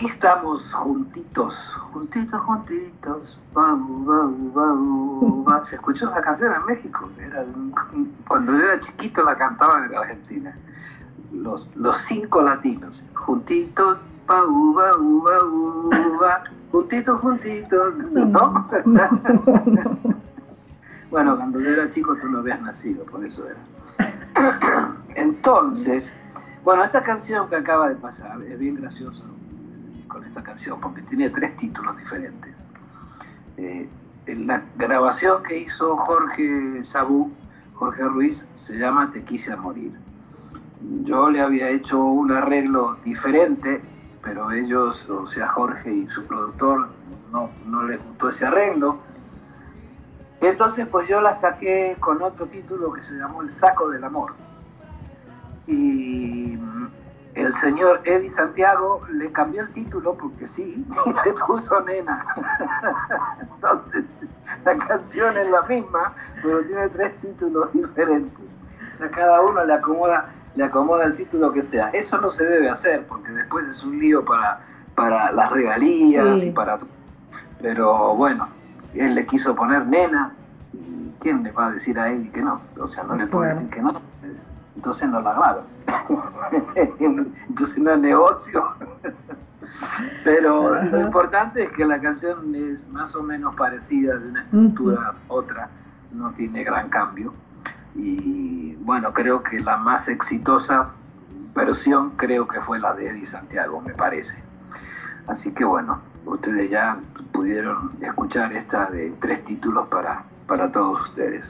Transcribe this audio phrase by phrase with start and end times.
[0.00, 1.52] aquí estamos juntitos,
[1.92, 3.38] juntitos, juntitos.
[3.52, 5.66] Bau, bau, bau, bau.
[5.68, 7.10] Se escuchó esa canción en México.
[7.18, 7.44] Era
[8.26, 10.56] cuando yo era chiquito la cantaban en Argentina.
[11.32, 12.98] Los, los cinco latinos.
[13.14, 16.44] Juntitos, bau, bau, bau, ba.
[16.72, 17.94] Juntitos, juntitos.
[18.12, 18.68] ¿No?
[21.10, 23.60] bueno, cuando yo era chico tú no habías nacido, por eso era.
[25.14, 26.04] Entonces,
[26.64, 29.39] bueno, esta canción que acaba de pasar es bien gracioso
[30.10, 32.54] con esta canción porque tiene tres títulos diferentes.
[33.56, 33.88] Eh,
[34.26, 37.32] en la grabación que hizo Jorge Sabú,
[37.74, 39.92] Jorge Ruiz, se llama Te quise a morir.
[41.04, 43.80] Yo le había hecho un arreglo diferente,
[44.22, 46.90] pero ellos, o sea, Jorge y su productor,
[47.32, 48.98] no, no les gustó ese arreglo.
[50.40, 54.32] Entonces, pues yo la saqué con otro título que se llamó El saco del amor.
[55.66, 56.56] Y
[57.34, 62.24] el señor Eddie Santiago le cambió el título porque sí, y le puso nena.
[63.40, 64.04] Entonces,
[64.64, 68.44] la canción es la misma, pero tiene tres títulos diferentes.
[68.94, 71.88] O sea, cada uno le acomoda, le acomoda el título que sea.
[71.90, 74.60] Eso no se debe hacer porque después es un lío para,
[74.94, 76.46] para las regalías Sí.
[76.46, 76.78] y para...
[77.62, 78.48] Pero bueno,
[78.94, 80.32] él le quiso poner nena.
[80.72, 82.60] ¿Y quién le va a decir a Eddie que no?
[82.78, 84.00] O sea, no le puede decir que no.
[84.80, 85.64] Entonces no la graban.
[86.98, 88.64] Entonces no es negocio.
[90.24, 95.08] Pero lo importante es que la canción es más o menos parecida de una estructura
[95.08, 95.68] a otra,
[96.12, 97.34] no tiene gran cambio.
[97.94, 100.92] Y bueno, creo que la más exitosa
[101.54, 104.32] versión creo que fue la de Eddie Santiago, me parece.
[105.26, 106.96] Así que bueno, ustedes ya
[107.32, 111.44] pudieron escuchar esta de tres títulos para, para todos ustedes.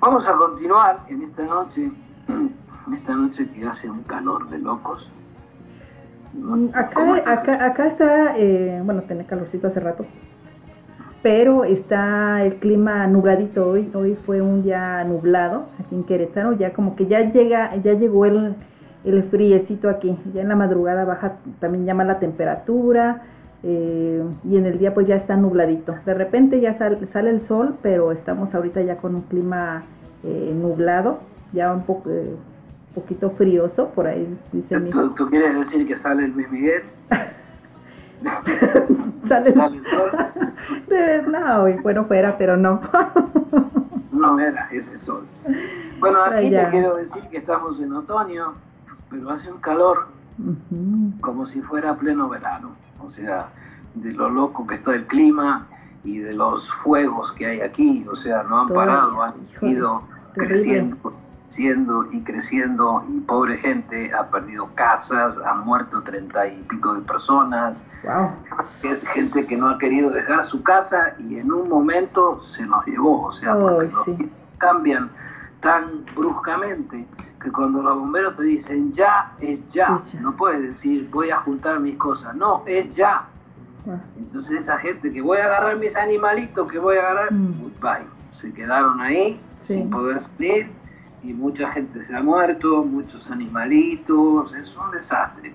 [0.00, 1.90] Vamos a continuar en esta noche,
[2.28, 5.10] en esta noche que hace un calor de locos.
[6.34, 10.06] Mm, Acá, acá, acá está, eh, bueno, tenía calorcito hace rato,
[11.22, 13.90] pero está el clima nubladito hoy.
[13.94, 18.26] Hoy fue un día nublado aquí en Querétaro, ya como que ya llega, ya llegó
[18.26, 18.54] el,
[19.04, 20.16] el friecito aquí.
[20.32, 23.22] Ya en la madrugada baja, también llama la temperatura
[23.62, 25.94] eh, y en el día pues ya está nubladito.
[26.06, 29.82] De repente ya sal- sale el sol, pero estamos ahorita ya con un clima
[30.24, 31.20] eh, nublado,
[31.52, 32.34] ya un poco, eh,
[32.94, 36.82] poquito frioso, por ahí dice mi ¿Tú, tú quieres decir que sale el Luis Miguel?
[39.28, 40.10] Sale el sol.
[41.30, 42.80] No, y bueno fuera, pero no.
[44.12, 45.24] No era ese sol.
[45.98, 48.54] Bueno, aquí te quiero decir que estamos en otoño,
[49.08, 50.08] pero hace un calor
[51.20, 52.72] como si fuera pleno verano.
[53.04, 53.48] O sea,
[53.94, 55.66] de lo loco que está el clima
[56.04, 58.06] y de los fuegos que hay aquí.
[58.10, 60.02] O sea, no han Todo, parado, han ido
[60.34, 61.12] creciendo,
[61.48, 63.04] creciendo y creciendo.
[63.08, 67.76] Y pobre gente ha perdido casas, han muerto treinta y pico de personas.
[68.04, 68.30] Wow.
[68.82, 72.86] Es gente que no ha querido dejar su casa y en un momento se nos
[72.86, 73.26] llevó.
[73.26, 74.06] O sea, porque los
[74.58, 75.10] cambian
[75.60, 77.06] tan bruscamente
[77.42, 80.00] que cuando los bomberos te dicen ya, es ya.
[80.06, 80.20] Es ya.
[80.20, 82.34] No puedes decir voy a juntar mis cosas.
[82.36, 83.24] No, es ya.
[83.88, 87.62] Ah, Entonces esa gente que voy a agarrar mis animalitos, que voy a agarrar, Mm.
[87.62, 88.06] goodbye.
[88.40, 89.74] Se quedaron ahí Sí.
[89.74, 90.70] sin poder salir
[91.22, 95.54] y mucha gente se ha muerto, muchos animalitos, es un desastre.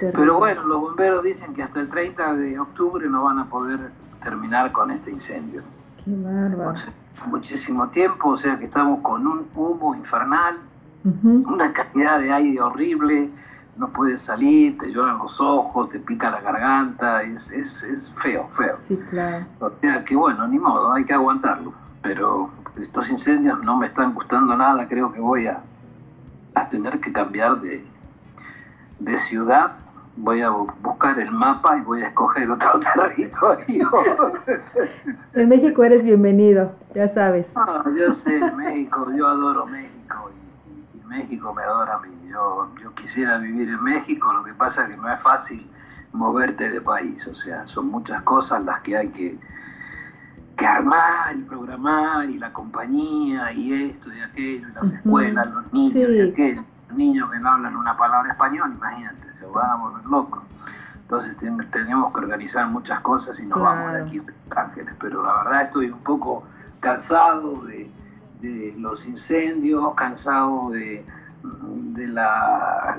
[0.00, 3.90] Pero bueno, los bomberos dicen que hasta el 30 de octubre no van a poder
[4.22, 5.62] terminar con este incendio.
[6.04, 6.74] Qué bárbaro.
[7.26, 10.56] Muchísimo tiempo, o sea que estamos con un humo infernal,
[11.04, 13.28] Una cantidad de aire horrible,
[13.76, 18.48] no puedes salir, te lloran los ojos, te pica la garganta, es, es, es feo,
[18.56, 18.76] feo.
[18.88, 19.44] Sí, claro.
[19.60, 21.72] O sea que bueno, ni modo, hay que aguantarlo.
[22.02, 25.60] Pero estos incendios no me están gustando nada, creo que voy a,
[26.54, 27.84] a tener que cambiar de,
[29.00, 29.72] de ciudad.
[30.14, 33.90] Voy a bu- buscar el mapa y voy a escoger otro territorio.
[35.34, 37.50] En México eres bienvenido, ya sabes.
[37.56, 39.90] Ah, yo sé, México, yo adoro México
[41.12, 42.08] México me adora a mí.
[42.28, 45.70] Yo, yo quisiera vivir en México, lo que pasa es que no es fácil
[46.12, 49.38] moverte de país, o sea, son muchas cosas las que hay que,
[50.56, 55.72] que armar y programar y la compañía y esto y aquello, y las escuelas, los
[55.72, 56.30] niños y Sí.
[56.32, 56.64] aquello.
[56.88, 60.42] Los niños que no hablan una palabra español, imagínate, se van a volver locos.
[61.02, 64.94] Entonces ten- tenemos que organizar muchas cosas y nos vamos de aquí a Los Ángeles.
[65.00, 66.44] Pero la verdad estoy un poco
[66.80, 67.90] cansado de,
[68.42, 71.04] de los incendios, cansado de,
[71.94, 72.98] de la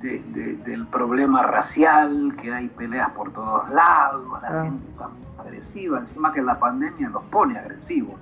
[0.00, 4.62] de- de- del problema racial, que hay peleas por todos lados, la Ah.
[4.64, 5.08] gente está
[5.38, 8.18] agresiva, encima que la pandemia los pone agresivos,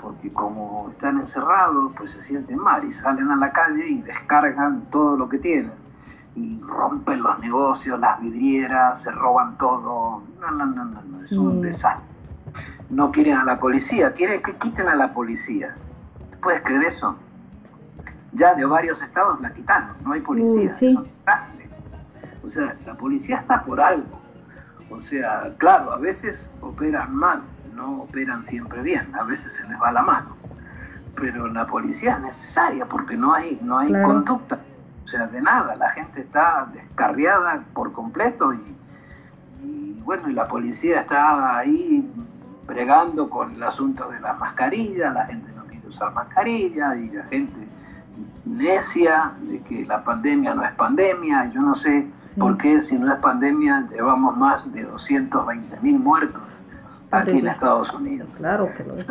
[0.00, 4.82] porque como están encerrados, pues se sienten mal y salen a la calle y descargan
[4.90, 5.72] todo lo que tienen.
[6.38, 10.22] y rompen los negocios, las vidrieras, se roban todo.
[10.38, 12.04] No, no, no, no, no es un desastre.
[12.90, 15.74] No quieren a la policía, quieren que quiten a la policía.
[16.42, 17.16] ¿Puedes creer eso?
[18.32, 20.76] Ya de varios estados la quitaron, no hay policía.
[22.44, 24.20] O sea, la policía está por algo.
[24.90, 27.40] O sea, claro, a veces operan mal,
[27.74, 30.36] no operan siempre bien, a veces se les va la mano.
[31.16, 34.58] Pero la policía es necesaria porque no hay, no hay conducta
[35.06, 41.02] o sea, de nada, la gente está descarriada por completo y, bueno, y la policía
[41.02, 42.10] está ahí
[42.66, 47.24] bregando con el asunto de las mascarillas, la gente no quiere usar mascarilla y la
[47.24, 47.68] gente
[48.44, 52.06] necia de que la pandemia no es pandemia, yo no sé
[52.38, 56.42] por qué si no es pandemia llevamos más de 220 mil muertos
[57.10, 58.28] aquí en Estados Unidos.
[58.36, 59.06] Claro que lo es.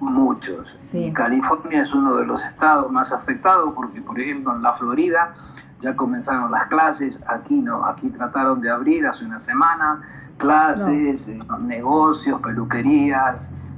[0.00, 0.66] Muchos.
[1.12, 5.34] California es uno de los estados más afectados porque, por ejemplo, en la Florida
[5.82, 10.00] ya comenzaron las clases, aquí no, aquí trataron de abrir hace una semana
[10.40, 11.20] clases,
[11.60, 13.36] negocios, peluquerías.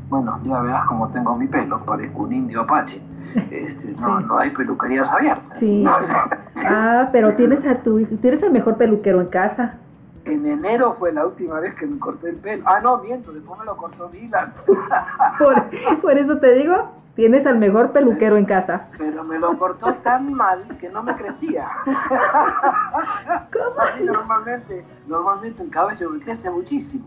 [0.08, 3.00] Bueno, ya verás cómo tengo mi pelo, parezco un indio apache.
[3.50, 5.58] Este, no, no hay peluquerías abiertas.
[5.58, 5.84] Sí.
[6.66, 9.74] ah, pero tienes a tu tienes el mejor peluquero en casa.
[10.24, 12.62] En enero fue la última vez que me corté el pelo.
[12.66, 14.54] Ah, no, miento, después me lo cortó Dylan.
[16.02, 18.88] por, eso te digo, tienes al mejor peluquero en casa.
[18.98, 21.68] Pero me lo cortó tan mal que no me crecía.
[23.52, 24.04] ¿Cómo?
[24.04, 27.04] normalmente, normalmente el cabello me crece muchísimo.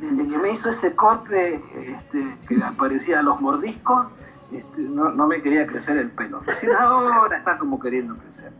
[0.00, 4.06] Desde que me hizo ese corte este, que aparecía los mordiscos,
[4.50, 6.42] este, no, no me quería crecer el pelo.
[6.78, 8.52] ahora está como queriendo crecer.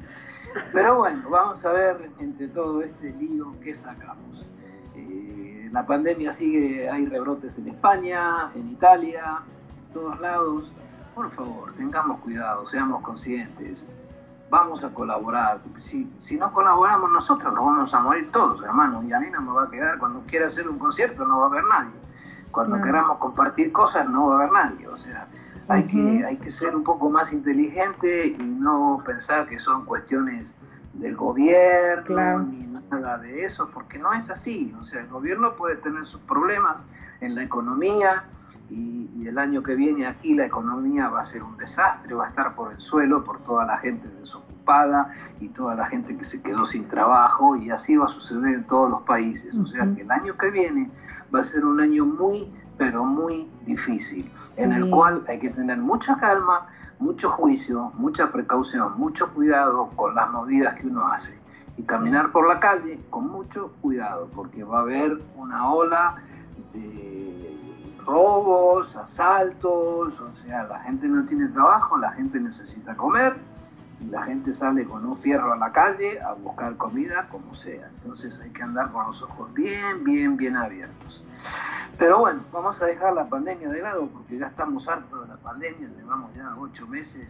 [0.73, 4.47] Pero bueno, vamos a ver entre todo este lío qué sacamos.
[4.95, 9.41] Eh, la pandemia sigue, hay rebrotes en España, en Italia,
[9.87, 10.73] en todos lados.
[11.15, 13.79] Por favor, tengamos cuidado, seamos conscientes.
[14.51, 15.61] Vamos a colaborar.
[15.91, 19.03] Si, si no colaboramos nosotros, nos vamos a morir todos, hermano.
[19.03, 19.99] Y a mí no me va a quedar.
[19.99, 22.01] Cuando quiera hacer un concierto, no va a haber nadie.
[22.53, 24.87] Cuando queramos compartir cosas, no va a haber nadie.
[24.87, 25.27] O sea,
[25.69, 30.47] hay, que, hay que ser un poco más inteligente y no pensar que son cuestiones
[30.95, 34.75] del gobierno ni nada de eso, porque no es así.
[34.81, 36.77] O sea, el gobierno puede tener sus problemas
[37.21, 38.25] en la economía
[38.71, 42.27] y, y, el año que viene aquí la economía va a ser un desastre, va
[42.27, 46.25] a estar por el suelo por toda la gente desocupada y toda la gente que
[46.27, 49.55] se quedó sin trabajo y así va a suceder en todos los países.
[49.55, 50.91] O sea, que el año que viene
[51.35, 55.79] va a ser un año muy, pero muy difícil en el cual hay que tener
[55.79, 56.67] mucha calma,
[56.99, 61.39] mucho juicio, mucha precaución, mucho cuidado con las movidas que uno hace.
[61.77, 66.15] Y caminar por la calle con mucho cuidado, porque va a haber una ola
[66.73, 67.57] de
[68.07, 73.35] robos, asaltos, o sea, la gente no tiene trabajo, la gente necesita comer,
[74.01, 77.89] y la gente sale con un fierro a la calle a buscar comida como sea.
[78.03, 81.25] Entonces hay que andar con los ojos bien, bien, bien abiertos.
[81.99, 85.37] Pero bueno, vamos a dejar la pandemia de lado porque ya estamos hartos de la
[85.37, 87.29] pandemia, llevamos ya ocho meses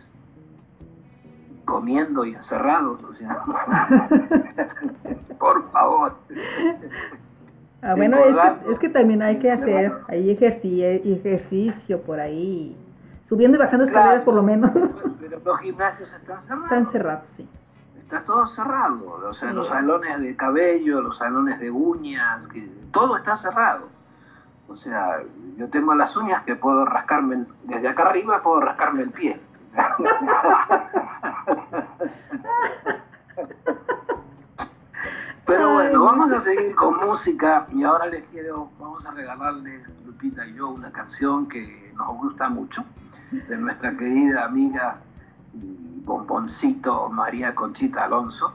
[1.65, 3.43] comiendo y encerrados, o sea,
[5.39, 6.15] por favor.
[7.83, 8.17] Ah, bueno,
[8.71, 12.77] es que, también hay que hacer, hay ejercicio, ejercicio por ahí,
[13.29, 14.71] subiendo y bajando escaleras por lo menos.
[15.21, 16.65] Pero los gimnasios están cerrados.
[16.65, 17.49] Están cerrados, sí.
[17.99, 23.17] Está todo cerrado, o sea, los salones de cabello, los salones de uñas, que, todo
[23.17, 23.94] está cerrado.
[24.69, 25.23] O sea,
[25.57, 29.39] yo tengo las uñas que puedo rascarme, desde acá arriba puedo rascarme el pie.
[35.47, 40.47] Pero bueno, vamos a seguir con música y ahora les quiero, vamos a regalarles, Lupita
[40.47, 42.83] y yo, una canción que nos gusta mucho,
[43.31, 44.97] de nuestra querida amiga
[45.53, 48.55] y bomboncito María Conchita Alonso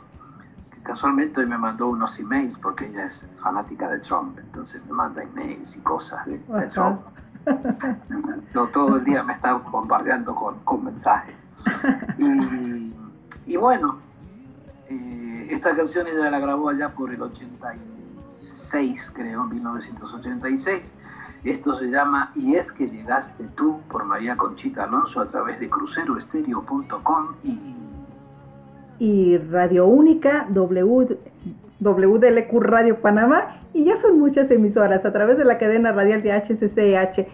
[0.90, 5.22] casualmente hoy me mandó unos emails porque ella es fanática de Trump, entonces me manda
[5.22, 6.40] emails y cosas de,
[6.74, 7.02] Trump.
[8.54, 11.36] Yo todo el día me está bombardeando con, mensajes.
[13.46, 13.98] Y, bueno,
[14.90, 20.84] eh, esta canción ella la grabó allá por el 86, creo, 1986.
[21.44, 25.68] Esto se llama Y es que llegaste tú por María Conchita Alonso a través de
[25.68, 27.58] cruceroestereo.com y
[29.00, 31.18] y Radio Única, w,
[31.80, 36.32] WDLQ Radio Panamá, y ya son muchas emisoras a través de la cadena radial de
[36.32, 37.28] HCCH.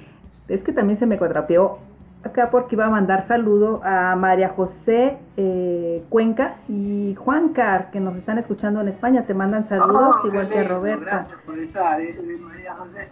[0.48, 1.80] Es que también se me cuadrapeó
[2.24, 8.00] acá porque iba a mandar saludo a María José eh, Cuenca y Juan Car, que
[8.00, 9.26] nos están escuchando en España.
[9.26, 11.06] Te mandan saludos, oh, igual que a Roberta.
[11.06, 13.10] Gracias por estar, eh, María José.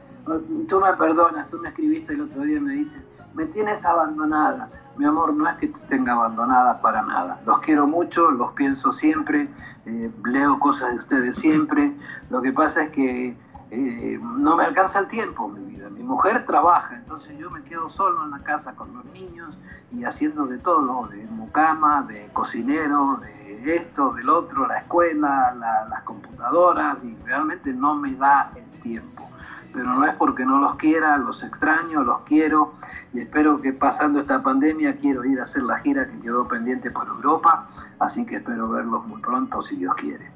[0.68, 3.02] Tú me perdonas, tú me escribiste el otro día y me dices
[3.34, 4.70] me tienes abandonada.
[4.98, 7.40] Mi amor, no es que te tenga abandonada para nada.
[7.46, 9.50] Los quiero mucho, los pienso siempre,
[9.86, 11.92] eh, leo cosas de ustedes siempre.
[12.30, 13.36] Lo que pasa es que
[13.72, 15.90] eh, no me alcanza el tiempo, mi vida.
[15.90, 19.58] Mi mujer trabaja, entonces yo me quedo solo en la casa con los niños
[19.92, 25.56] y haciendo de todo, de mucama, de cocinero, de esto, del otro, la escuela,
[25.90, 29.28] las computadoras, y realmente no me da el tiempo.
[29.74, 32.74] Pero no es porque no los quiera, los extraño, los quiero
[33.14, 36.90] y espero que pasando esta pandemia quiero ir a hacer la gira que quedó pendiente
[36.90, 37.68] por Europa,
[38.00, 40.32] así que espero verlos muy pronto si Dios quiere.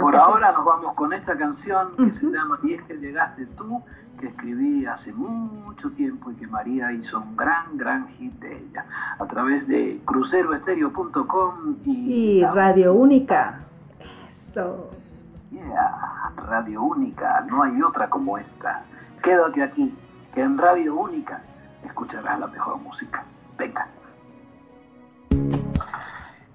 [0.00, 3.82] Por ahora nos vamos con esta canción que se llama Y es que llegaste tú,
[4.20, 8.84] que escribí hace mucho tiempo y que María hizo un gran, gran hit de ella,
[9.18, 13.60] a través de cruceroestereo.com y, y Radio Única.
[14.48, 14.90] Eso.
[15.52, 18.84] Yeah, Radio Única, no hay otra como esta.
[19.22, 19.94] Quédate aquí,
[20.34, 21.42] que en Radio Única
[21.84, 23.22] escucharás la mejor música.
[23.58, 23.86] Venga.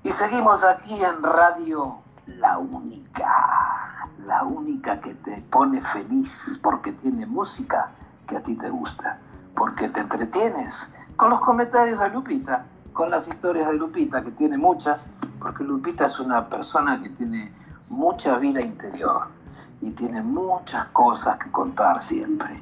[0.03, 3.29] Y seguimos aquí en Radio la única,
[4.25, 6.31] la única que te pone feliz
[6.63, 7.91] porque tiene música
[8.27, 9.19] que a ti te gusta,
[9.55, 10.73] porque te entretienes
[11.17, 14.99] con los comentarios de Lupita, con las historias de Lupita, que tiene muchas,
[15.39, 17.51] porque Lupita es una persona que tiene
[17.89, 19.27] mucha vida interior
[19.81, 22.59] y tiene muchas cosas que contar siempre.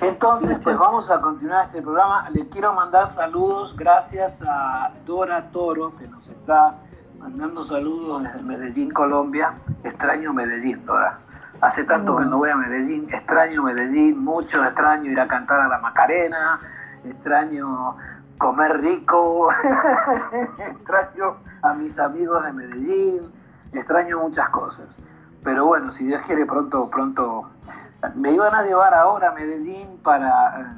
[0.00, 2.28] Entonces, pues vamos a continuar este programa.
[2.30, 6.74] Le quiero mandar saludos gracias a Dora Toro, que nos está
[7.18, 9.54] mandando saludos desde Medellín, Colombia.
[9.82, 11.18] Extraño Medellín, Dora.
[11.60, 15.68] Hace tanto que no voy a Medellín, extraño Medellín, mucho extraño ir a cantar a
[15.68, 16.60] la Macarena,
[17.04, 17.96] extraño
[18.38, 19.48] comer rico,
[20.58, 23.32] extraño a mis amigos de Medellín,
[23.72, 24.86] extraño muchas cosas.
[25.44, 27.50] Pero bueno, si Dios quiere pronto, pronto,
[28.14, 30.76] me iban a llevar ahora a Medellín para,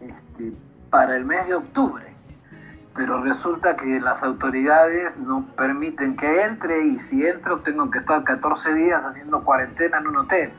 [0.00, 0.52] este,
[0.90, 2.14] para el mes de octubre
[2.94, 8.22] pero resulta que las autoridades no permiten que entre y si entro tengo que estar
[8.22, 10.52] 14 días haciendo cuarentena en un hotel.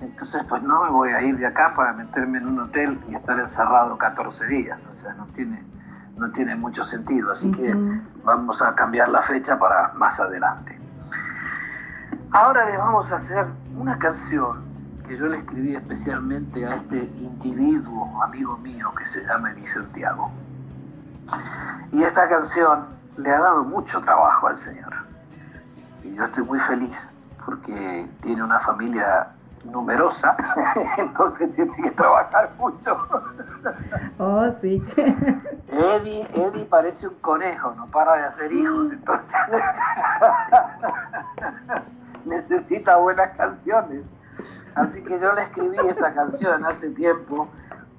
[0.00, 3.14] Entonces pues no me voy a ir de acá para meterme en un hotel y
[3.14, 4.78] estar encerrado 14 días.
[4.96, 5.62] O sea, no tiene,
[6.16, 7.32] no tiene mucho sentido.
[7.32, 7.74] Así que
[8.24, 10.78] vamos a cambiar la fecha para más adelante.
[12.32, 14.64] Ahora les vamos a hacer una canción
[15.06, 20.30] que yo le escribí especialmente a este individuo, amigo mío, que se llama Eli Santiago.
[21.92, 22.86] Y esta canción
[23.18, 24.92] le ha dado mucho trabajo al Señor.
[26.02, 26.96] Y yo estoy muy feliz
[27.44, 29.28] porque tiene una familia
[29.64, 30.36] numerosa,
[30.98, 32.96] entonces tiene que trabajar mucho.
[34.18, 34.82] Oh, sí.
[35.68, 39.26] Eddie, Eddie parece un conejo, no para de hacer hijos, entonces
[42.24, 44.04] necesita buenas canciones.
[44.74, 47.48] Así que yo le escribí esta canción hace tiempo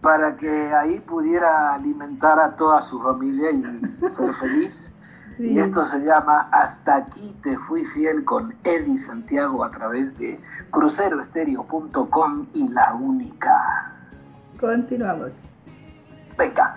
[0.02, 3.62] para que ahí pudiera alimentar a toda su familia y
[4.12, 4.85] ser feliz.
[5.38, 10.40] Y esto se llama Hasta aquí te fui fiel con Eddie Santiago a través de
[10.72, 13.92] cruceroestereo.com y La Única.
[14.60, 15.34] Continuamos.
[16.38, 16.76] Venga.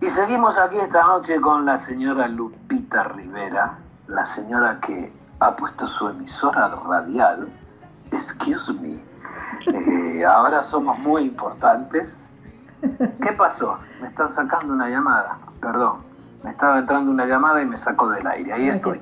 [0.00, 3.78] Y seguimos aquí esta noche con la señora Lupita Rivera
[4.10, 7.48] la señora que ha puesto su emisora radial,
[8.10, 8.98] excuse me,
[9.66, 12.08] eh, ahora somos muy importantes.
[12.80, 13.78] ¿Qué pasó?
[14.00, 15.98] Me están sacando una llamada, perdón,
[16.42, 19.00] me estaba entrando una llamada y me sacó del aire, ahí estoy.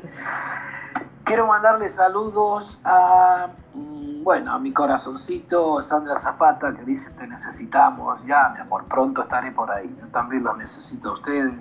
[1.25, 8.25] Quiero mandarle saludos a, mm, bueno, a mi corazoncito, Sandra Zapata, que dice te necesitamos,
[8.25, 9.95] ya, mi amor, pronto estaré por ahí.
[10.01, 11.53] Yo también los necesito a ustedes,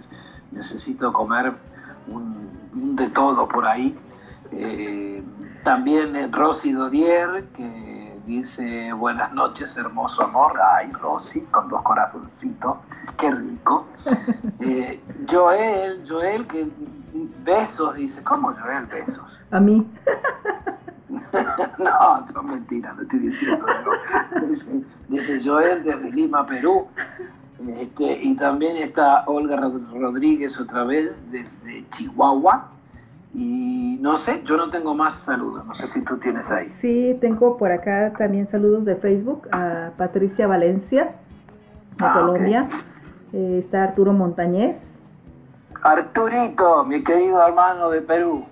[0.52, 1.54] necesito comer
[2.08, 4.00] un, de todo por ahí.
[4.52, 5.22] Eh,
[5.64, 7.97] también Rosy Dodier, que
[8.28, 10.54] dice buenas noches, hermoso amor.
[10.76, 12.78] Ay, Rosy, con dos corazoncitos,
[13.20, 13.88] qué rico.
[14.60, 16.68] Eh, Joel, Joel, que
[17.44, 19.40] besos, dice, ¿cómo Joel besos?
[19.52, 19.88] A mí.
[21.78, 23.66] no, no mentira, no estoy diciendo.
[24.50, 26.88] Dice, dice Joel desde Lima, Perú.
[27.78, 32.72] Este, y también está Olga Rodríguez otra vez desde Chihuahua.
[33.34, 36.70] Y no sé, yo no tengo más saludos, no sé si tú tienes ahí.
[36.82, 41.16] Sí, tengo por acá también saludos de Facebook a Patricia Valencia,
[41.98, 42.70] de ah, Colombia.
[43.34, 44.78] Eh, está Arturo Montañez.
[45.84, 48.46] Arturito, mi querido hermano de Perú.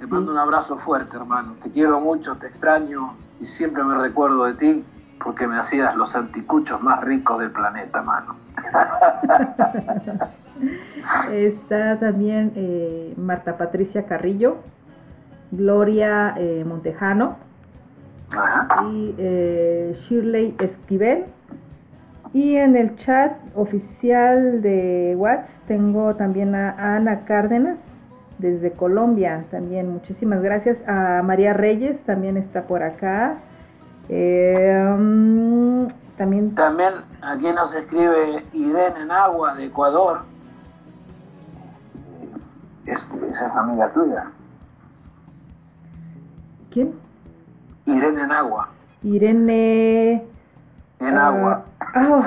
[0.00, 1.54] Te mando un abrazo fuerte, hermano.
[1.62, 4.84] Te quiero mucho, te extraño y siempre me recuerdo de ti
[5.22, 8.36] porque me hacías los anticuchos más ricos del planeta, mano.
[11.30, 14.58] Está también eh, Marta Patricia Carrillo.
[15.52, 17.36] Gloria eh, Montejano
[18.90, 21.26] y eh, Shirley Esquivel.
[22.32, 27.78] Y en el chat oficial de WhatsApp tengo también a Ana Cárdenas
[28.38, 29.44] desde Colombia.
[29.50, 30.76] También muchísimas gracias.
[30.88, 33.36] A María Reyes también está por acá.
[34.08, 35.86] Mm,
[36.18, 40.35] también, también aquí nos escribe Irene en Agua de Ecuador.
[42.86, 42.98] Es,
[43.30, 44.24] esa es amiga tuya.
[46.70, 46.94] ¿Quién?
[47.86, 48.68] Irene en Agua.
[49.02, 50.24] Irene.
[51.00, 51.64] En Agua.
[51.80, 52.24] Ah, oh,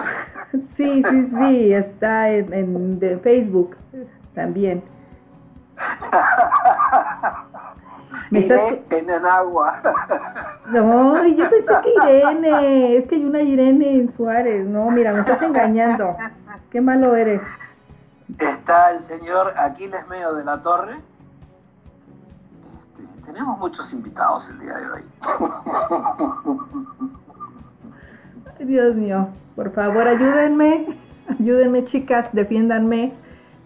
[0.76, 3.76] sí, sí, sí, está en, en Facebook
[4.34, 4.84] también.
[8.32, 9.82] ¿Me Irene en agua.
[10.70, 14.68] No, yo pensé que Irene, es que hay una Irene en Suárez.
[14.68, 16.16] No, mira, me estás engañando.
[16.70, 17.42] Qué malo eres.
[18.38, 20.98] Está el señor Aquiles Medio de la Torre.
[22.98, 25.04] Este, tenemos muchos invitados el día de hoy.
[28.60, 31.00] Dios mío, por favor, ayúdenme.
[31.40, 33.14] Ayúdenme, chicas, defiéndanme.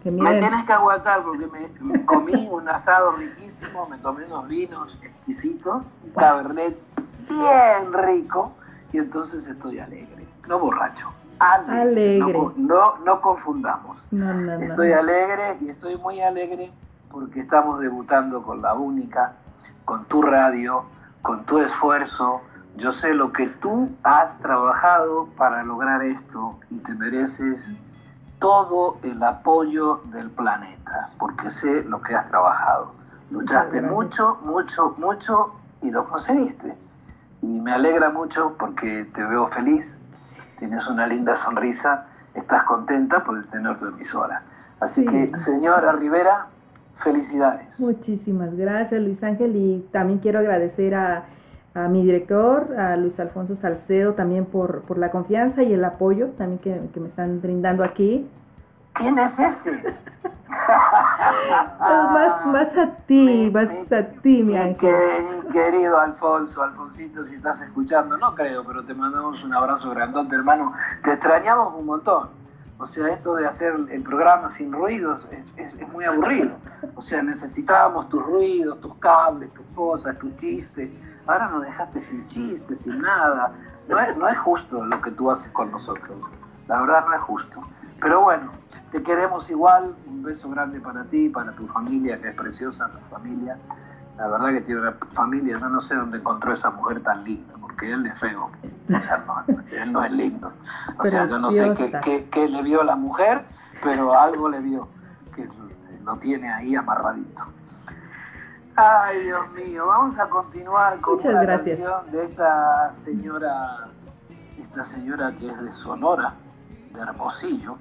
[0.04, 1.48] Me tienes que aguantar porque
[1.80, 6.78] me, comí un asado riquísimo, me tomé unos vinos exquisitos, un cabernet
[7.30, 8.52] bien rico
[8.92, 11.08] y entonces estoy alegre, no borracho.
[11.52, 12.34] Alegre.
[12.58, 13.98] No, no, confundamos.
[14.62, 16.72] estoy alegre y estoy muy alegre
[17.12, 19.34] porque estamos debutando con la única,
[19.86, 20.84] con tu radio,
[21.22, 22.42] con tu esfuerzo.
[22.78, 27.60] Yo sé lo que tú has trabajado para lograr esto y te mereces
[28.40, 32.94] todo el apoyo del planeta, porque sé lo que has trabajado.
[33.32, 36.76] Luchaste mucho, mucho, mucho y lo conseguiste.
[37.42, 39.86] Y me alegra mucho porque te veo feliz,
[40.60, 44.42] tienes una linda sonrisa, estás contenta por tener tu emisora.
[44.80, 46.48] Así que, señora Rivera,
[47.04, 47.68] felicidades.
[47.80, 51.24] Muchísimas gracias, Luis Ángel, y también quiero agradecer a
[51.76, 56.28] a mi director, a Luis Alfonso Salcedo, también por, por la confianza y el apoyo
[56.38, 58.28] también que, me están brindando aquí.
[58.94, 59.72] ¿Quién es ese?
[61.80, 64.96] más, más a ti, más a ti, mi ángel.
[65.52, 70.74] querido Alfonso, Alfonsito, si estás escuchando, no creo, pero te mandamos un abrazo grandote, hermano.
[71.04, 72.30] Te extrañamos un montón.
[72.80, 76.52] O sea, esto de hacer el programa sin ruidos es, es muy aburrido.
[76.96, 80.90] O sea, necesitábamos tus ruidos, tus cables, tus cosas, tus chistes
[81.28, 83.52] ahora nos dejaste sin chistes, sin nada.
[83.88, 86.18] No es, no es justo lo que tú haces con nosotros.
[86.68, 87.62] La verdad no es justo.
[88.02, 88.52] Pero bueno,
[88.94, 89.96] te queremos igual.
[90.08, 93.58] Un beso grande para ti, para tu familia, que es preciosa tu familia.
[94.18, 97.56] La verdad que tiene una familia, yo no sé dónde encontró esa mujer tan linda,
[97.60, 98.52] porque él es feo.
[99.72, 100.54] él no es lindo.
[101.00, 103.44] O sea, yo no sé qué, qué, le vio la mujer,
[103.84, 104.88] pero algo le vio,
[105.36, 105.50] que
[106.04, 107.44] lo tiene ahí amarradito.
[108.76, 113.88] Ay, Dios mío, vamos a continuar con una canción de esta señora,
[114.60, 116.36] esta señora que es de Sonora,
[116.94, 117.78] de Hermosillo,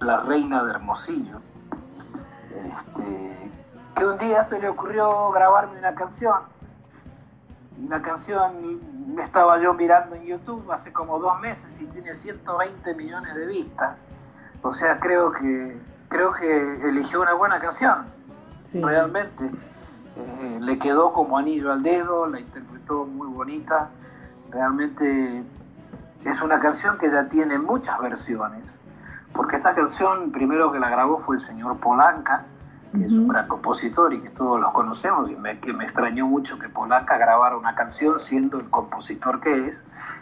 [0.00, 1.40] la reina de Hermosillo,
[2.50, 3.50] este,
[3.96, 6.36] que un día se le ocurrió grabarme una canción.
[7.78, 8.80] Una canción
[9.22, 13.98] estaba yo mirando en YouTube hace como dos meses y tiene 120 millones de vistas.
[14.62, 15.78] O sea, creo que
[16.08, 18.06] creo que eligió una buena canción,
[18.72, 19.50] realmente
[20.16, 23.90] eh, le quedó como anillo al dedo, la interpretó muy bonita.
[24.50, 25.42] Realmente
[26.24, 28.62] es una canción que ya tiene muchas versiones,
[29.36, 32.44] porque esta canción primero que la grabó fue el señor Polanca,
[32.92, 36.26] que es un gran compositor y que todos los conocemos, y me, que me extrañó
[36.26, 39.74] mucho que Polanca grabara una canción siendo el compositor que es.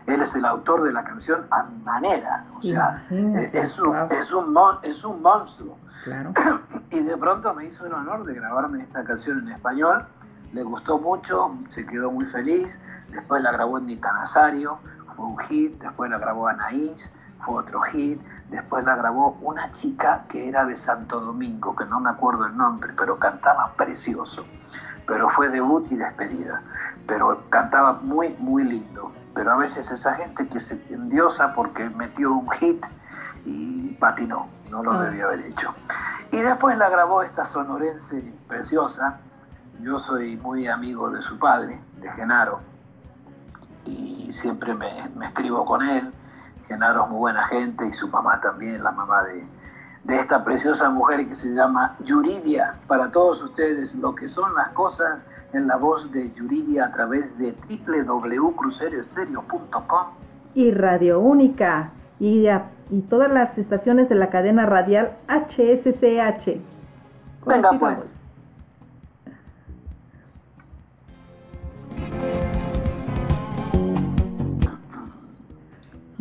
[0.06, 3.96] Él es el autor de la canción a mi manera, o sea, eh, es, un,
[4.10, 5.78] es, un, es un monstruo.
[6.90, 10.04] y de pronto me hizo el honor de grabarme esta canción en español.
[10.52, 12.68] Le gustó mucho, se quedó muy feliz.
[13.10, 14.78] Después la grabó en Nazario,
[15.16, 15.80] fue un hit.
[15.80, 16.92] Después la grabó Anaís,
[17.44, 18.20] fue otro hit.
[18.54, 22.56] Después la grabó una chica que era de Santo Domingo, que no me acuerdo el
[22.56, 24.44] nombre, pero cantaba precioso.
[25.08, 26.62] Pero fue debut y despedida.
[27.08, 29.10] Pero cantaba muy, muy lindo.
[29.34, 32.80] Pero a veces esa gente que se endiosa porque metió un hit
[33.44, 35.02] y patinó, no lo ah.
[35.02, 35.74] debía haber hecho.
[36.30, 39.18] Y después la grabó esta sonorense preciosa.
[39.80, 42.60] Yo soy muy amigo de su padre, de Genaro,
[43.84, 46.12] y siempre me, escribo con él.
[46.68, 49.44] Genaro es muy buena gente y su mamá también, la mamá de,
[50.04, 52.76] de esta preciosa mujer que se llama Yuridia.
[52.86, 55.18] Para todos ustedes, lo que son las cosas
[55.52, 60.06] en la voz de Yuridia a través de www.crucerioestereo.com
[60.54, 62.46] y Radio Única y,
[62.90, 66.60] y todas las estaciones de la cadena radial HSCH.
[67.46, 67.98] Venga pues.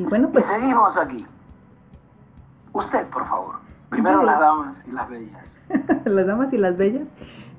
[0.04, 0.46] Y bueno, pues...
[0.46, 1.26] seguimos aquí.
[2.74, 3.56] Usted, por favor.
[3.90, 5.46] Primero las damas y las bellas.
[6.06, 7.08] las damas y las bellas.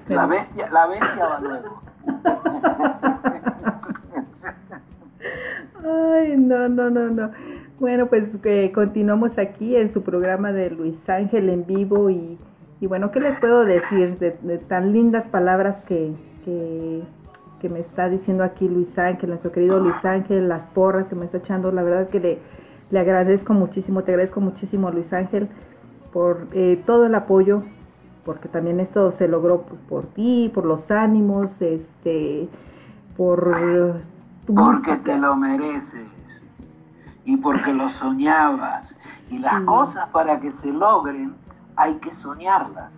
[0.08, 1.82] La bestia, la bestia va luego.
[6.12, 7.30] Ay, no, no, no, no.
[7.80, 12.38] Bueno, pues eh, continuamos aquí en su programa de Luis Ángel en vivo y,
[12.80, 16.12] y bueno, ¿qué les puedo decir de, de tan lindas palabras que,
[16.44, 17.04] que,
[17.64, 21.24] que, me está diciendo aquí Luis Ángel, nuestro querido Luis Ángel, las porras que me
[21.24, 21.72] está echando?
[21.72, 22.38] La verdad que le,
[22.90, 25.48] le agradezco muchísimo, te agradezco muchísimo Luis Ángel
[26.12, 27.62] por eh, todo el apoyo,
[28.26, 32.48] porque también esto se logró por, por ti, por los ánimos, este,
[33.16, 34.02] por
[34.46, 36.08] porque te lo mereces
[37.24, 38.86] y porque lo soñabas.
[39.30, 41.34] Y las cosas para que se logren
[41.76, 42.92] hay que soñarlas.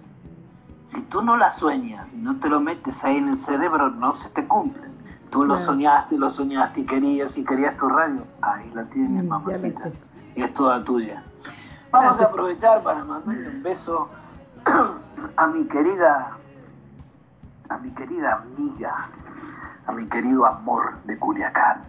[0.93, 4.17] Si tú no las sueñas y no te lo metes ahí en el cerebro, no
[4.17, 4.97] se te cumplen.
[5.31, 8.23] Tú lo soñaste, lo soñaste y querías y querías tu radio.
[8.41, 9.91] Ahí la tienes, mm, mamacita.
[10.35, 11.23] Y es toda tuya.
[11.91, 14.09] Vamos a aprovechar para mandarle un beso
[15.37, 16.31] a mi querida,
[17.69, 19.09] a mi querida amiga,
[19.87, 21.83] a mi querido amor de Culiacán,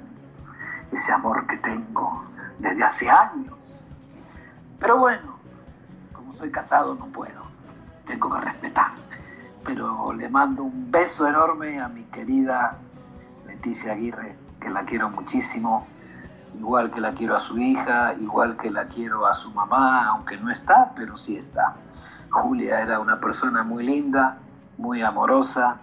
[0.92, 2.24] ese amor que tengo
[2.60, 3.54] desde hace años.
[4.80, 5.38] Pero bueno,
[6.14, 7.47] como soy casado no puedo,
[8.08, 8.92] tengo que respetar.
[9.66, 12.78] Pero le mando un beso enorme a mi querida
[13.46, 15.86] Leticia Aguirre, que la quiero muchísimo,
[16.58, 20.38] igual que la quiero a su hija, igual que la quiero a su mamá, aunque
[20.38, 21.76] no está, pero sí está.
[22.30, 24.38] Julia era una persona muy linda,
[24.78, 25.78] muy amorosa,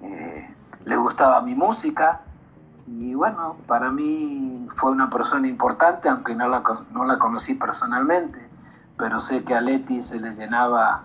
[0.00, 0.48] eh,
[0.84, 2.20] le gustaba mi música
[2.86, 8.38] y bueno, para mí fue una persona importante, aunque no la, no la conocí personalmente,
[8.98, 11.02] pero sé que a Leti se le llenaba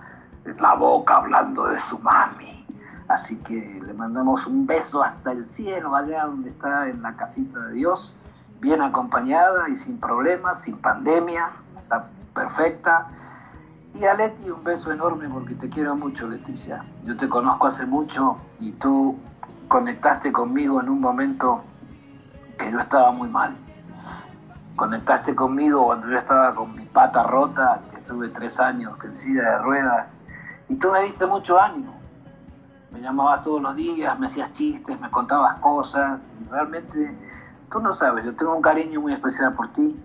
[0.55, 2.65] la boca hablando de su mami.
[3.07, 7.59] Así que le mandamos un beso hasta el cielo, allá donde está en la casita
[7.67, 8.13] de Dios,
[8.59, 13.07] bien acompañada y sin problemas, sin pandemia, está perfecta.
[13.93, 16.83] Y a Leti un beso enorme porque te quiero mucho, Leticia.
[17.05, 19.17] Yo te conozco hace mucho y tú
[19.69, 21.63] conectaste conmigo en un momento
[22.57, 23.55] que yo estaba muy mal.
[24.75, 29.43] Conectaste conmigo cuando yo estaba con mi pata rota, que estuve tres años en silla
[29.43, 30.07] de ruedas,
[30.69, 31.95] y tú me diste mucho ánimo.
[32.91, 37.17] Me llamabas todos los días, me hacías chistes, me contabas cosas, y realmente,
[37.71, 39.95] tú no sabes, yo tengo un cariño muy especial por ti,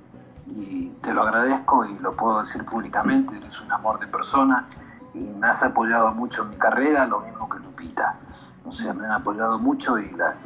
[0.46, 4.66] y te lo agradezco y lo puedo decir públicamente, eres un amor de persona,
[5.14, 8.16] y me has apoyado mucho en mi carrera, lo mismo que Lupita
[8.64, 10.36] o sea, me han apoyado mucho y las,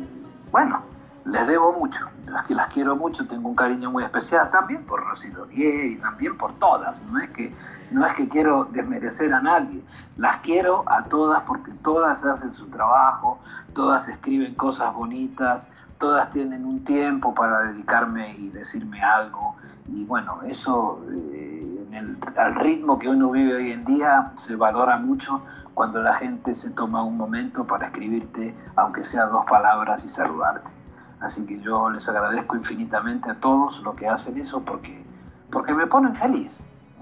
[0.50, 0.80] bueno,
[1.26, 5.28] les debo mucho, las las quiero mucho, tengo un cariño muy especial también por Rosy
[5.28, 7.52] Dodier y también por todas, no es que
[7.90, 9.82] no es que quiero desmerecer a nadie,
[10.16, 13.38] las quiero a todas porque todas hacen su trabajo,
[13.74, 15.62] todas escriben cosas bonitas,
[15.98, 19.56] todas tienen un tiempo para dedicarme y decirme algo.
[19.88, 24.56] Y bueno, eso eh, en el, al ritmo que uno vive hoy en día se
[24.56, 25.42] valora mucho
[25.74, 30.75] cuando la gente se toma un momento para escribirte, aunque sea dos palabras, y saludarte.
[31.20, 35.04] Así que yo les agradezco infinitamente a todos lo que hacen eso porque,
[35.50, 36.52] porque me ponen feliz.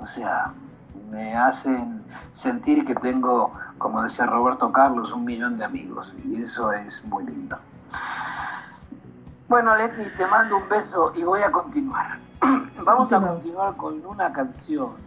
[0.01, 0.53] O sea,
[1.11, 2.03] me hacen
[2.43, 6.13] sentir que tengo, como decía Roberto Carlos, un millón de amigos.
[6.25, 7.59] Y eso es muy lindo.
[9.49, 12.19] Bueno, Leti, te mando un beso y voy a continuar.
[12.85, 15.05] Vamos a continuar con una canción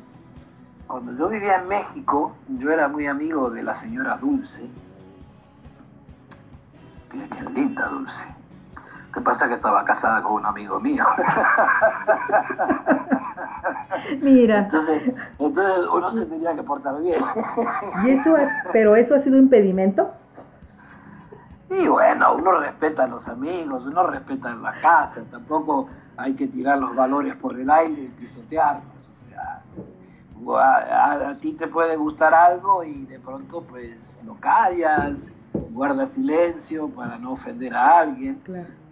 [0.87, 4.69] cuando yo vivía en México, yo era muy amigo de la señora Dulce.
[7.11, 8.36] Qué, linda Dulce.
[9.13, 11.05] ¿Qué pasa que estaba casada con un amigo mío?
[14.21, 14.59] Mira.
[14.59, 17.23] Entonces, uno se tenía que portar bien.
[18.05, 20.11] ¿Y eso es, pero eso ha sido impedimento?
[21.69, 26.77] Y bueno, uno respeta a los amigos, uno respeta la casa, tampoco hay que tirar
[26.77, 28.83] los valores por el aire y pisotearlos.
[30.45, 35.13] O sea, a, ti te puede gustar algo y de pronto pues lo callas,
[35.71, 38.41] guardas silencio para no ofender a alguien.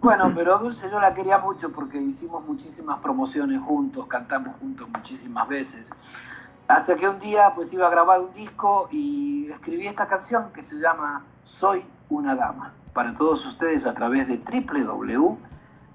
[0.00, 5.48] Bueno, pero Dulce yo la quería mucho porque hicimos muchísimas promociones juntos, cantamos juntos muchísimas
[5.48, 5.86] veces.
[6.68, 10.62] Hasta que un día pues iba a grabar un disco y escribí esta canción que
[10.64, 15.36] se llama Soy una dama para todos ustedes a través de www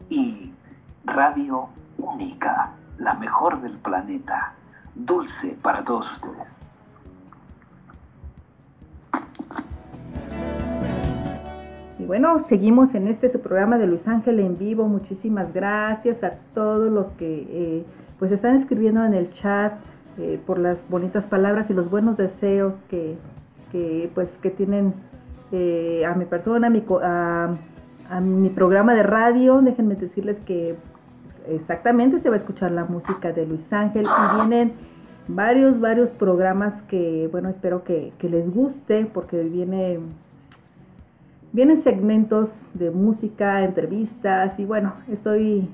[0.09, 0.53] y
[1.05, 4.53] Radio Única, la mejor del planeta
[4.93, 6.47] dulce para todos ustedes.
[12.01, 14.87] Y bueno, seguimos en este su programa de Luis Ángel en vivo.
[14.87, 17.85] Muchísimas gracias a todos los que eh,
[18.17, 19.73] pues están escribiendo en el chat
[20.17, 23.17] eh, por las bonitas palabras y los buenos deseos que,
[24.15, 24.95] pues que tienen
[25.51, 26.83] eh, a mi persona, a mi,
[28.09, 29.61] a mi programa de radio.
[29.61, 30.75] Déjenme decirles que
[31.47, 34.73] exactamente se va a escuchar la música de Luis Ángel y vienen
[35.27, 39.99] varios, varios programas que, bueno, espero que, que les guste porque viene,
[41.53, 45.69] vienen segmentos de música, entrevistas y bueno, estoy,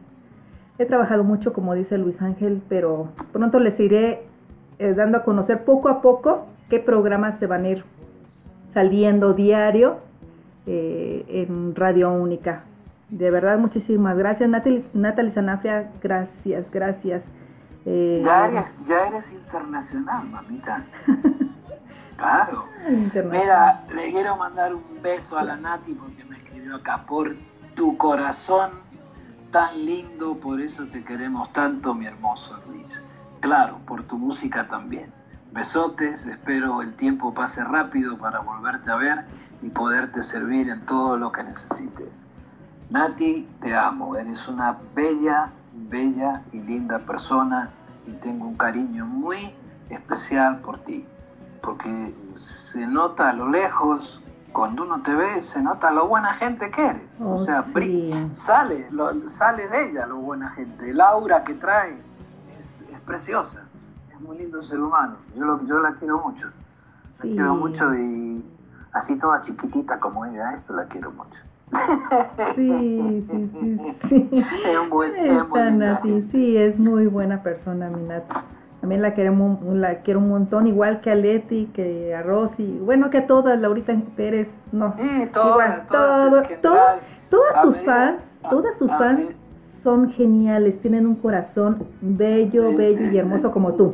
[0.77, 4.23] he trabajado mucho como dice Luis Ángel, pero pronto les iré
[4.79, 7.83] eh, dando a conocer poco a poco qué programas se van a ir
[8.67, 9.97] saliendo diario
[10.65, 12.63] eh, en Radio Única.
[13.09, 15.91] De verdad, muchísimas gracias, Natalie, Sanafria.
[16.03, 17.23] Gracias, gracias.
[17.85, 20.85] Eh, ya, eres, ya eres internacional, mamita.
[22.17, 22.65] claro.
[23.31, 27.05] Mira, le quiero mandar un beso a la Nati porque me escribió acá.
[27.07, 27.35] Por
[27.75, 28.71] tu corazón
[29.51, 32.85] tan lindo, por eso te queremos tanto, mi hermoso Luis.
[33.39, 35.11] Claro, por tu música también.
[35.51, 39.25] Besotes, espero el tiempo pase rápido para volverte a ver
[39.61, 42.09] y poderte servir en todo lo que necesites.
[42.89, 47.69] Nati, te amo, eres una bella, bella y linda persona
[48.05, 49.53] y tengo un cariño muy
[49.89, 51.05] especial por ti,
[51.67, 52.13] porque
[52.71, 54.21] se nota a lo lejos,
[54.53, 57.01] cuando uno te ve, se nota lo buena gente que eres.
[57.19, 57.61] o oh, sea,
[58.45, 58.87] sale,
[59.37, 63.65] sale de ella lo buena gente, el aura que trae es, es preciosa,
[64.13, 66.47] es muy lindo ser humano, yo, lo, yo la quiero mucho,
[67.17, 68.41] la quiero mucho y
[68.93, 71.37] así toda chiquitita como ella, esto la quiero mucho.
[72.55, 74.29] Sí, sí, sí, sí.
[74.65, 74.89] Es,
[75.49, 78.35] buen, es sí, es muy buena persona, mi Nati.
[78.87, 83.09] También la queremos, la quiero un montón, igual que a Leti, que a Rosy, bueno,
[83.09, 84.93] que a todas, Laurita Pérez, no.
[84.97, 86.47] Sí, todas, todas,
[87.29, 89.35] todas tus fans, todas tus fans
[89.83, 93.93] son geniales, tienen un corazón bello, bello y hermoso como tú.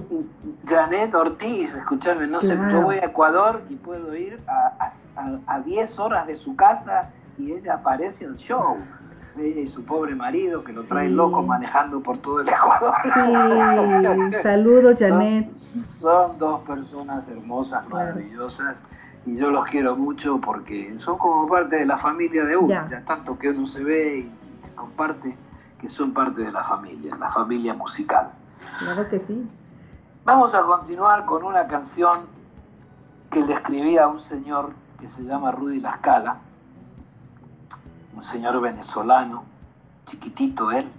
[0.67, 6.27] Janet Ortiz, escúchame, no sé, yo voy a Ecuador y puedo ir a 10 horas
[6.27, 8.77] de su casa y ella aparece en el show.
[9.37, 12.93] Ella y su pobre marido que lo trae loco manejando por todo el Ecuador.
[13.03, 15.49] Sí, saludos Janet.
[15.99, 18.75] Son, dos personas hermosas, maravillosas
[19.25, 23.03] y yo los quiero mucho porque son como parte de la familia de uno, ya,
[23.07, 24.31] tanto que uno se ve y
[24.75, 25.35] comparte
[25.79, 28.29] que son parte de la familia, la familia musical.
[28.79, 29.49] Claro que sí.
[30.25, 32.21] Vamos a continuar con una canción
[33.31, 36.37] que le escribí a un señor que se llama Rudy Lascala
[38.15, 39.43] un señor venezolano,
[40.07, 40.89] chiquitito él,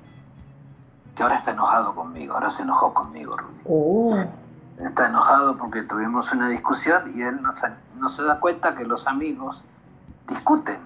[1.15, 3.61] que ahora está enojado conmigo, ahora se enojó conmigo, Rudy.
[3.67, 4.17] Oh.
[4.79, 9.61] Está enojado porque tuvimos una discusión y él no se, da cuenta que los amigos
[10.29, 10.79] discuten.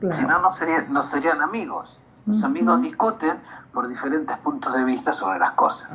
[0.00, 0.50] Si no, no,
[0.88, 1.98] no serían amigos.
[2.26, 3.38] Los amigos discuten
[3.72, 5.88] por diferentes puntos de vista sobre las cosas.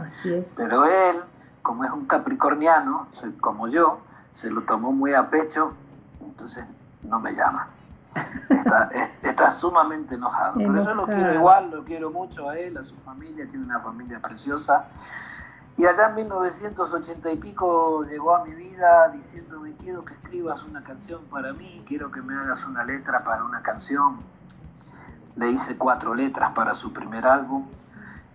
[0.55, 1.17] Pero él,
[1.61, 3.07] como es un capricorniano,
[3.39, 3.99] como yo,
[4.41, 5.73] se lo tomó muy a pecho,
[6.21, 6.65] entonces
[7.03, 7.67] no me llama.
[9.21, 10.55] Está, sumamente enojado.
[10.55, 13.79] Pero yo lo quiero igual, lo quiero mucho a él, a su familia, tiene una
[13.79, 14.85] familia preciosa.
[15.77, 20.83] Y allá en 1980 y pico llegó a mi vida diciéndome quiero que escribas una
[20.83, 24.19] canción para mí, quiero que me hagas una letra para una canción.
[25.37, 27.65] Le hice cuatro letras para su primer álbum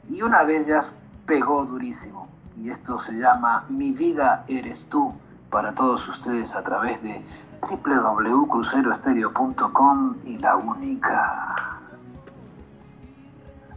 [0.08, 0.86] y una de ellas
[1.26, 2.28] pegó durísimo.
[2.56, 5.14] Y esto se llama Mi vida eres tú
[5.50, 7.22] para todos ustedes a través de
[7.60, 11.78] www.cruceroestereo.com y la única,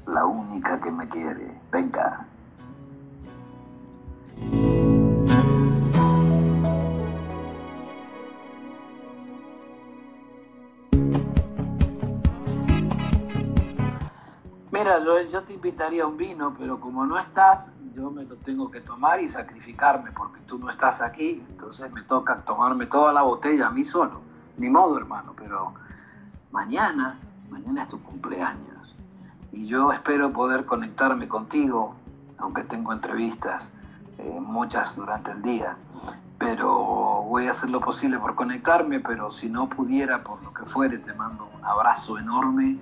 [0.07, 1.59] la única que me quiere.
[1.71, 2.25] Venga.
[14.71, 17.59] Mira, yo, yo te invitaría a un vino, pero como no estás,
[17.99, 22.01] yo me lo tengo que tomar y sacrificarme porque tú no estás aquí, entonces me
[22.03, 24.21] toca tomarme toda la botella a mí solo.
[24.57, 25.73] Ni modo, hermano, pero
[26.51, 28.95] mañana, mañana es tu cumpleaños.
[29.51, 31.95] Y yo espero poder conectarme contigo,
[32.37, 33.63] aunque tengo entrevistas,
[34.17, 35.75] eh, muchas durante el día,
[36.37, 40.63] pero voy a hacer lo posible por conectarme, pero si no pudiera, por lo que
[40.71, 42.77] fuere, te mando un abrazo enorme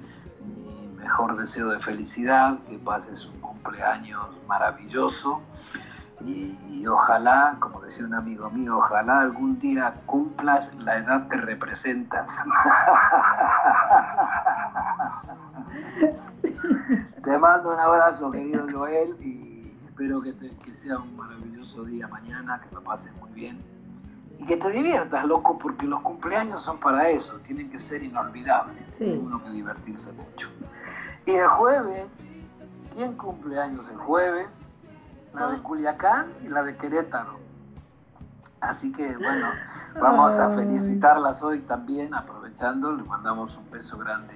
[0.97, 5.41] mejor deseo de felicidad, que pases un cumpleaños maravilloso.
[6.25, 12.27] Y, ojalá, como decía un amigo mío, ojalá algún día cumplas la edad que representas.
[17.23, 22.59] Te mando un abrazo, querido Joel, y espero que, que sea un maravilloso día mañana,
[22.61, 23.76] que lo pases muy bien
[24.39, 28.83] y que te diviertas, loco, porque los cumpleaños son para eso, tienen que ser inolvidables,
[28.97, 29.19] sí.
[29.23, 30.47] uno que divertirse mucho.
[31.25, 32.05] Y el jueves,
[32.93, 34.47] ¿quién cumple años el jueves?
[35.33, 37.37] La de Culiacán y la de Querétaro.
[38.61, 39.47] Así que bueno,
[40.01, 44.33] vamos a felicitarlas hoy también, aprovechando, le mandamos un beso grande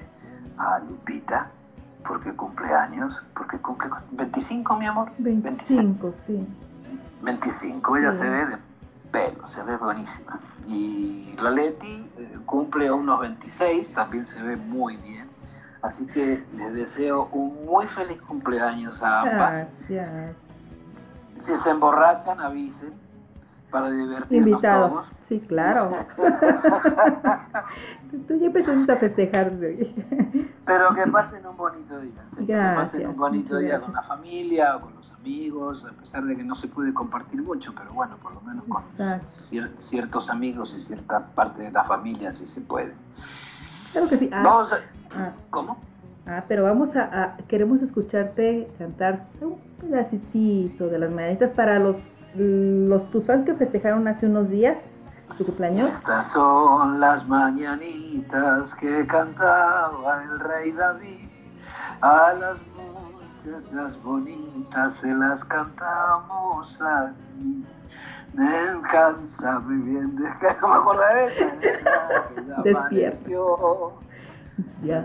[0.58, 1.50] a Lupita
[2.08, 5.12] porque cumpleaños, porque cumple 25, mi amor.
[5.20, 6.48] 25, sí.
[7.22, 8.71] 25, ella se ve de
[9.12, 10.40] pelo, se ve buenísima.
[10.68, 15.28] Y la Leti eh, cumple unos 26, también se ve muy bien.
[15.82, 19.68] Así que les deseo un muy feliz cumpleaños a ambas.
[19.90, 20.36] Gracias.
[21.46, 22.94] Si se emborrachan, avisen
[23.72, 24.90] para divertirnos Invitado.
[24.90, 25.08] todos.
[25.28, 25.90] Sí, claro.
[28.28, 29.52] Tú ya empezaste a festejar.
[30.66, 32.22] Pero que pasen un bonito día.
[32.38, 32.46] ¿sí?
[32.46, 33.86] Que pasen Gracias, un bonito día gracias.
[33.86, 37.42] con la familia o con los amigos, a pesar de que no se puede compartir
[37.42, 38.84] mucho, pero bueno, por lo menos con
[39.50, 42.94] cier- ciertos amigos y cierta parte de la familia sí se puede.
[43.92, 44.30] Claro que sí.
[44.34, 44.76] Ah, Vamos a...
[45.16, 45.78] ah, ¿Cómo?
[46.28, 51.98] ah, pero vamos a, a- queremos escucharte cantar un pedacitito de las mañanitas para los,
[52.36, 54.78] los tus fans que festejaron hace unos días
[55.38, 55.90] tu cumpleaños.
[55.98, 61.30] Estas son las mañanitas que cantaba el rey David.
[62.02, 62.58] A las
[63.46, 67.66] muchachas bonitas se las cantamos aquí.
[68.34, 73.18] Me encanta muy bien, de que no me acordaré de esa, que ya Despierta.
[73.18, 73.94] amaneció.
[74.84, 75.02] Ya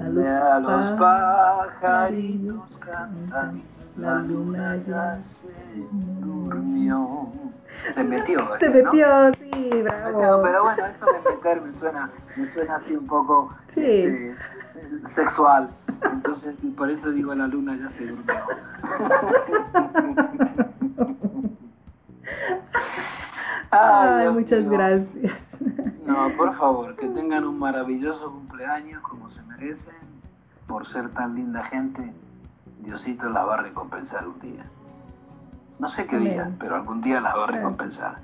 [0.60, 3.62] los pajaritos cantan,
[3.96, 5.80] la luna ya se
[6.20, 7.28] durmió.
[7.94, 8.90] Se metió, Se ¿verdad, no?
[8.92, 10.42] metió, sí, Metió, bravo.
[10.42, 13.80] pero bueno, eso de meter me suena, me suena así un poco Sí.
[13.80, 14.34] este,
[15.14, 15.68] sexual.
[16.02, 18.34] Entonces, y por eso digo la luna ya se durmió.
[23.70, 24.70] Ay, Dios muchas mío.
[24.70, 25.40] gracias.
[26.06, 29.94] No, por favor, que tengan un maravilloso cumpleaños como se merecen.
[30.66, 32.12] Por ser tan linda gente,
[32.80, 34.64] Diosito las va a recompensar un día.
[35.78, 38.18] No sé qué día, pero algún día las va a recompensar.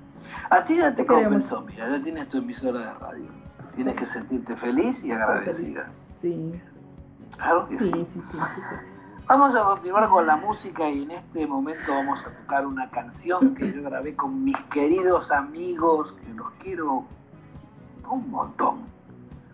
[0.50, 3.26] A ti ya te compensó, mira, ya tienes tu emisora de radio.
[3.74, 5.86] Tienes que sentirte feliz y agradecida.
[6.20, 6.60] Sí,
[7.42, 8.06] Claro que sí, sí.
[8.14, 8.38] sí, sí.
[8.38, 8.92] sí.
[9.28, 13.54] Vamos a continuar con la música y en este momento vamos a tocar una canción
[13.54, 17.04] que yo grabé con mis queridos amigos, que los quiero
[18.10, 18.80] un montón,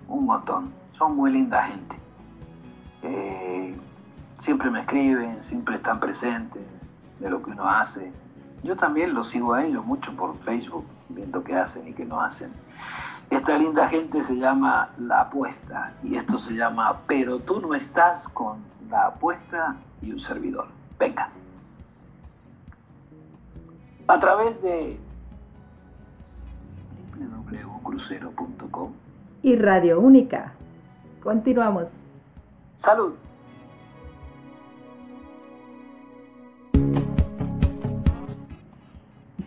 [0.08, 0.72] un montón.
[0.98, 1.96] Son muy linda gente.
[3.02, 3.78] Eh,
[4.42, 6.62] siempre me escriben, siempre están presentes
[7.20, 8.10] de lo que uno hace.
[8.64, 12.20] Yo también los sigo a ellos mucho por Facebook, viendo qué hacen y qué no
[12.20, 12.50] hacen.
[13.30, 18.26] Esta linda gente se llama La Apuesta y esto se llama Pero tú no estás
[18.30, 18.58] con
[18.90, 20.66] La Apuesta y un servidor.
[20.98, 21.28] Venga.
[24.06, 24.98] A través de
[27.18, 28.92] www.crucero.com.
[29.42, 30.52] Y Radio Única.
[31.22, 31.88] Continuamos.
[32.82, 33.12] Salud.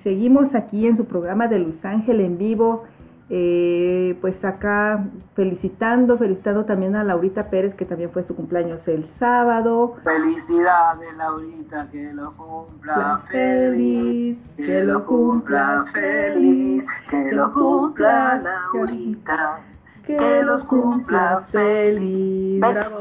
[0.04, 2.86] Seguimos aquí en su programa de Luz Ángel en vivo.
[3.34, 9.06] Eh, pues acá felicitando, felicitando también a Laurita Pérez, que también fue su cumpleaños el
[9.06, 9.96] sábado.
[10.04, 14.38] Felicidades, Laurita, que lo cumpla feliz.
[14.58, 16.86] Que lo cumpla feliz.
[17.10, 18.42] Que lo cumpla
[18.74, 19.60] Laurita.
[20.06, 22.60] Que los cumpla feliz.
[22.60, 23.00] Bravo.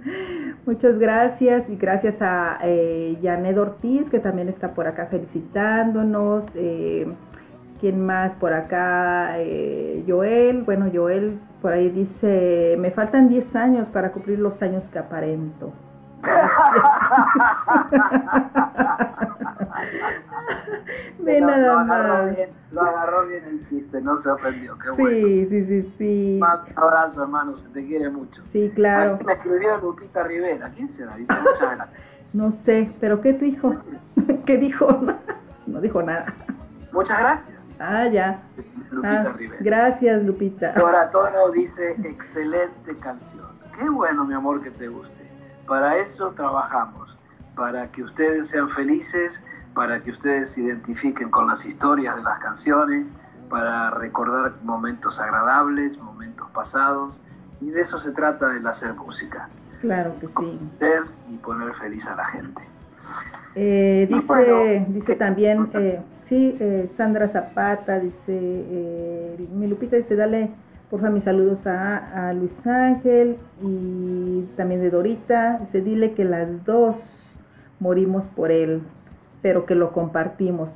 [0.66, 6.44] Muchas gracias y gracias a eh, Janet Ortiz que también está por acá felicitándonos.
[6.54, 7.10] Eh,
[7.80, 9.38] ¿Quién más por acá?
[9.38, 14.82] Eh, Joel, bueno, Joel por ahí dice, me faltan 10 años para cumplir los años
[14.92, 15.72] que aparento.
[21.20, 22.36] Ve nada lo agarró más.
[22.36, 25.26] bien, lo agarró bien el chiste, no se ofendió, qué bueno.
[25.26, 26.38] Sí, sí, sí, sí.
[26.40, 28.42] Más un abrazo, hermano, se te quiere mucho.
[28.52, 29.14] Sí, claro.
[29.14, 30.70] Aquí me escribió Lupita Rivera.
[30.74, 31.16] ¿Quién será?
[31.16, 32.00] Dice, muchas gracias.
[32.32, 33.74] No sé, pero ¿qué dijo?
[34.46, 34.86] ¿Qué dijo?
[35.66, 36.26] No dijo nada.
[36.90, 38.42] Muchas gracias, Ah, ya.
[38.90, 39.62] Lupita Ah, Rivera.
[39.62, 40.72] gracias, Lupita.
[40.74, 43.48] Dora Toro dice, excelente canción.
[43.78, 45.14] Qué bueno, mi amor, que te guste.
[45.66, 47.16] Para eso trabajamos,
[47.56, 49.32] para que ustedes sean felices,
[49.74, 53.06] para que ustedes se identifiquen con las historias de las canciones,
[53.48, 57.14] para recordar momentos agradables, momentos pasados,
[57.62, 59.48] y de eso se trata el hacer música,
[59.80, 60.60] Claro que sí.
[60.78, 62.62] ser y poner feliz a la gente.
[63.54, 70.16] Eh, dice, bueno, dice también, eh, sí, eh, Sandra Zapata, dice, eh, mi Lupita dice,
[70.16, 70.50] dale
[70.88, 76.64] porfa mis saludos a, a Luis Ángel y también de Dorita, dice, dile que las
[76.64, 76.96] dos
[77.80, 78.80] morimos por él,
[79.42, 80.70] pero que lo compartimos.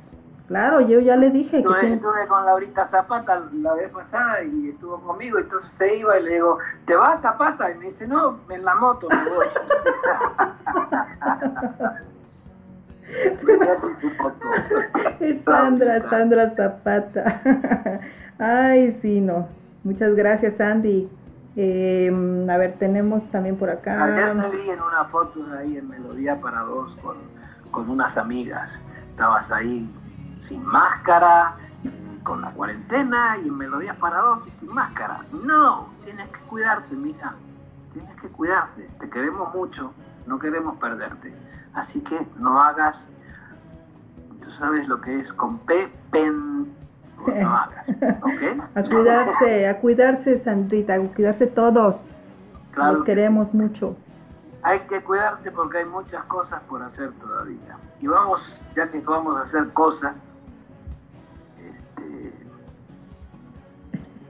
[0.47, 4.69] Claro, yo ya le dije que Estuve, tiene- con Laurita Zapata la vez pasada y
[4.69, 7.71] estuvo conmigo, entonces se iba y le digo, ¿te vas Zapata?
[7.71, 9.47] Y me dice, no, en la moto me voy.
[15.19, 15.99] Es Sandra.
[16.09, 18.01] Sandra Zapata.
[18.39, 19.47] Ay, sí, no.
[19.83, 21.07] Muchas gracias, Andy.
[21.55, 22.11] Eh,
[22.49, 24.03] a ver, tenemos también por acá.
[24.03, 27.17] Ayer me vi en una foto ahí en Melodía para dos con,
[27.71, 28.69] con unas amigas.
[29.11, 29.89] Estabas ahí
[30.47, 31.55] sin máscara,
[32.23, 35.21] con la cuarentena y en Melodía para dos y sin máscara.
[35.31, 37.33] No, tienes que cuidarte, mija.
[37.93, 38.89] Tienes que cuidarte.
[38.99, 39.93] Te queremos mucho,
[40.27, 41.33] no queremos perderte.
[41.73, 42.95] Así que no hagas,
[44.43, 46.67] tú sabes lo que es con P, pen,
[47.23, 47.87] pues no hagas,
[48.21, 48.63] ¿ok?
[48.75, 51.97] A cuidarse, a cuidarse, Sandrita, a cuidarse todos.
[52.71, 53.95] Claro Los que queremos mucho.
[54.63, 57.77] Hay que cuidarse porque hay muchas cosas por hacer todavía.
[58.01, 58.41] Y vamos,
[58.75, 60.13] ya que vamos a hacer cosas,
[61.59, 62.33] este,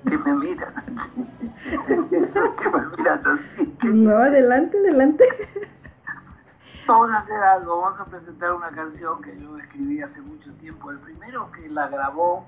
[0.10, 0.74] que me miran,
[1.88, 3.66] que me miran así.
[3.80, 5.26] que- No, adelante, adelante.
[6.88, 10.91] Vamos a hacer algo, vamos a presentar una canción que yo escribí hace mucho tiempo.
[10.91, 12.45] El primero que la grabó,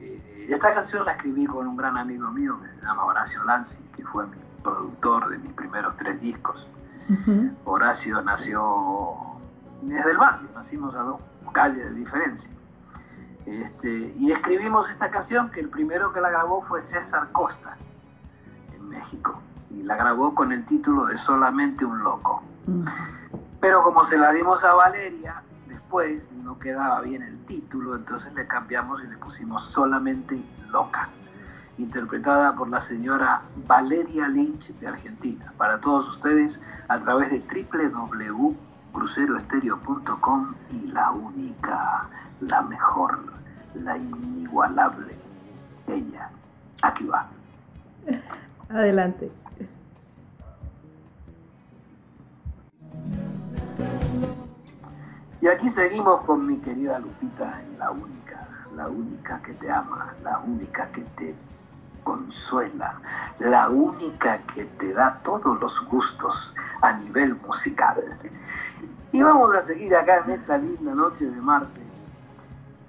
[0.00, 3.76] eh, esta canción la escribí con un gran amigo mío que se llama Horacio Lanzi,
[3.94, 6.66] que fue mi productor de mis primeros tres discos.
[7.64, 9.16] Horacio nació
[9.82, 11.20] desde el barrio, nacimos a dos
[11.52, 12.50] calles de diferencia.
[13.44, 17.76] Este, y escribimos esta canción que el primero que la grabó fue César Costa,
[18.74, 19.40] en México.
[19.70, 22.42] Y la grabó con el título de Solamente un loco.
[23.60, 28.46] Pero como se la dimos a Valeria, después no quedaba bien el título, entonces le
[28.46, 30.40] cambiamos y le pusimos Solamente
[30.70, 31.08] Loca,
[31.76, 35.52] interpretada por la señora Valeria Lynch de Argentina.
[35.56, 36.56] Para todos ustedes,
[36.88, 37.42] a través de
[37.72, 42.06] www.cruceroestereo.com y la única,
[42.40, 43.18] la mejor,
[43.74, 45.16] la inigualable,
[45.88, 46.30] ella.
[46.82, 47.26] Aquí va.
[48.70, 49.32] Adelante.
[55.40, 60.38] Y aquí seguimos con mi querida Lupita, la única, la única que te ama, la
[60.40, 61.34] única que te
[62.02, 62.94] consuela,
[63.38, 68.02] la única que te da todos los gustos a nivel musical.
[69.12, 71.84] Y vamos a seguir acá en esta linda noche de martes.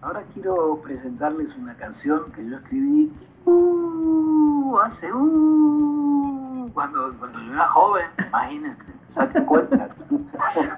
[0.01, 3.11] Ahora quiero presentarles una canción que yo escribí
[3.45, 8.98] uh, hace uh, cuando, cuando yo era joven, imagínense,
[9.45, 9.89] cuentas.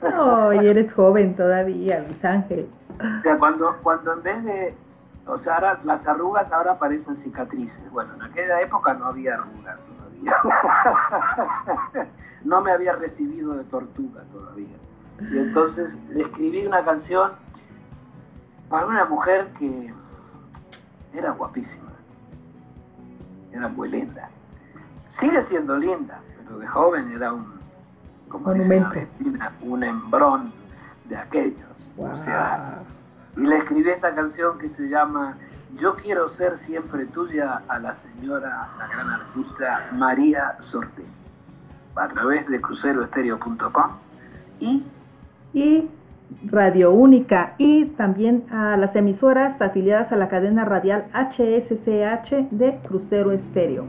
[0.01, 2.67] No, y eres joven todavía, Luis Ángel.
[2.97, 4.75] O sea, cuando, cuando en vez de,
[5.25, 7.91] o sea, ahora las arrugas ahora parecen cicatrices.
[7.91, 10.35] Bueno, en aquella época no había arrugas todavía.
[12.43, 14.75] no me había recibido de tortuga todavía.
[15.19, 17.31] Y entonces le escribí una canción
[18.69, 19.93] para una mujer que
[21.13, 21.91] era guapísima.
[23.51, 24.29] Era muy linda.
[25.19, 27.60] Sigue siendo linda, pero de joven era un,
[28.31, 28.87] como Monumento.
[28.87, 30.51] Argentina, un embrón
[31.09, 31.69] de aquellos.
[31.97, 32.79] O sea,
[33.37, 35.37] y le escribí esta canción que se llama
[35.79, 41.03] Yo quiero ser siempre tuya a la señora, la gran artista María Sorte.
[41.95, 43.91] A través de cruceroestereo.com
[44.61, 44.83] y
[45.53, 45.89] y
[46.45, 53.31] Radio Única y también a las emisoras afiliadas a la cadena radial HSCH de Crucero
[53.31, 53.85] Estéreo.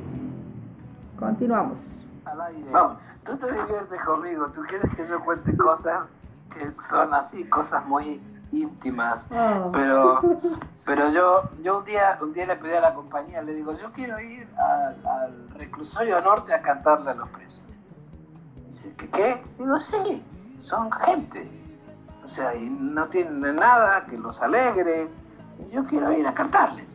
[1.19, 1.79] Continuamos.
[2.25, 2.71] al aire.
[2.73, 6.07] Vamos, tú te diviertes conmigo, tú quieres que yo cuente cosas
[6.55, 8.21] que son así, cosas muy
[8.53, 9.19] íntimas.
[9.31, 9.71] Oh.
[9.73, 10.21] Pero
[10.85, 13.91] pero yo yo un día un día le pedí a la compañía, le digo, yo
[13.93, 17.63] quiero ir al, al reclusorio norte a cantarle a los presos.
[18.73, 19.43] Dice, ¿qué qué?
[19.59, 20.23] Digo, sí,
[20.63, 21.51] son gente.
[22.25, 25.09] O sea, y no tienen nada que los alegre.
[25.71, 26.87] Yo quiero ir a cantarles.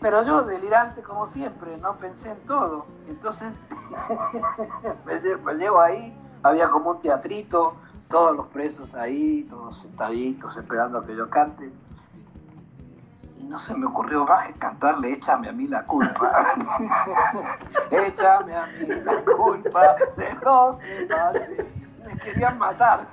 [0.00, 2.86] Pero yo, delirante como siempre, no pensé en todo.
[3.08, 3.54] Entonces,
[5.06, 7.74] me, lle- me llevo ahí, había como un teatrito,
[8.08, 11.70] todos los presos ahí, todos sentaditos, esperando a que yo cante.
[13.38, 16.54] Y no se me ocurrió más que cantarle, échame a mí la culpa.
[17.90, 21.66] échame a mí la culpa de lo que pasé.
[22.06, 23.06] Me querían matar.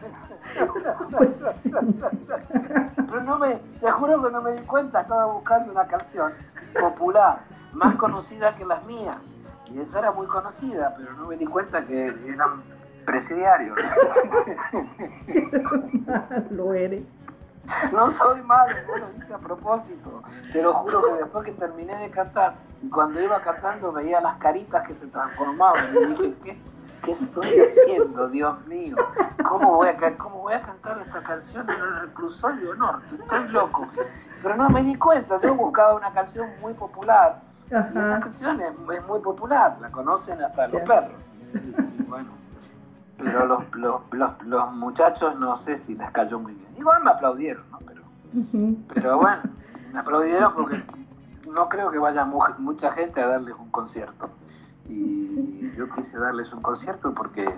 [3.09, 6.33] Pero no me, te juro que no me di cuenta, estaba buscando una canción
[6.79, 7.39] popular,
[7.73, 9.17] más conocida que las mías.
[9.73, 12.63] Y esa era muy conocida, pero no me di cuenta que eran
[13.05, 13.77] presidiarios.
[16.51, 17.03] Lo eres.
[17.91, 20.23] No soy malo, no lo hice a propósito.
[20.51, 24.37] Te lo juro que después que terminé de cantar, y cuando iba cantando veía las
[24.39, 25.95] caritas que se transformaban.
[25.95, 26.57] Y dije, ¿qué,
[27.05, 28.95] qué estoy haciendo, Dios mío?
[29.47, 33.15] ¿Cómo voy, a, ¿Cómo voy a cantar esta canción en el reclusorio norte?
[33.19, 33.87] Estoy loco.
[34.41, 37.41] Pero no me di cuenta, yo buscaba una canción muy popular.
[37.71, 38.19] Y esta Ajá.
[38.19, 41.11] canción es, es muy popular, la conocen hasta los perros.
[41.63, 42.29] Y bueno,
[43.17, 46.75] pero los, los, los, los muchachos no sé si les cayó muy bien.
[46.77, 47.79] Igual me aplaudieron, ¿no?
[47.85, 48.01] Pero,
[48.93, 49.41] pero bueno,
[49.93, 50.83] me aplaudieron porque
[51.49, 54.29] no creo que vaya mu- mucha gente a darles un concierto.
[54.87, 57.57] y yo quise darles un concierto porque,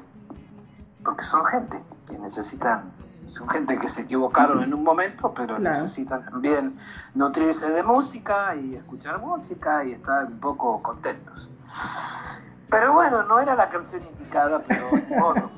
[1.03, 2.91] porque son gente que necesitan,
[3.33, 6.77] son gente que se equivocaron en un momento, pero necesitan también
[7.15, 11.49] nutrirse de música y escuchar música y estar un poco contentos.
[12.69, 15.51] Pero bueno, no era la canción indicada, pero bueno.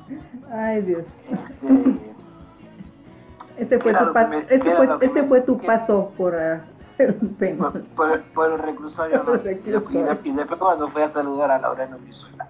[0.52, 1.04] Ay, Dios.
[3.56, 4.18] Este, ese fue, tu,
[4.50, 6.34] ese fue, ese fue tu paso por,
[6.98, 9.22] uh, por, por, el reclusorio.
[10.24, 12.48] Y, después cuando fui a saludar a Laureno Pizuela,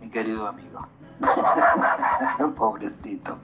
[0.00, 0.86] mi querido amigo.
[2.56, 3.36] Pobrecito.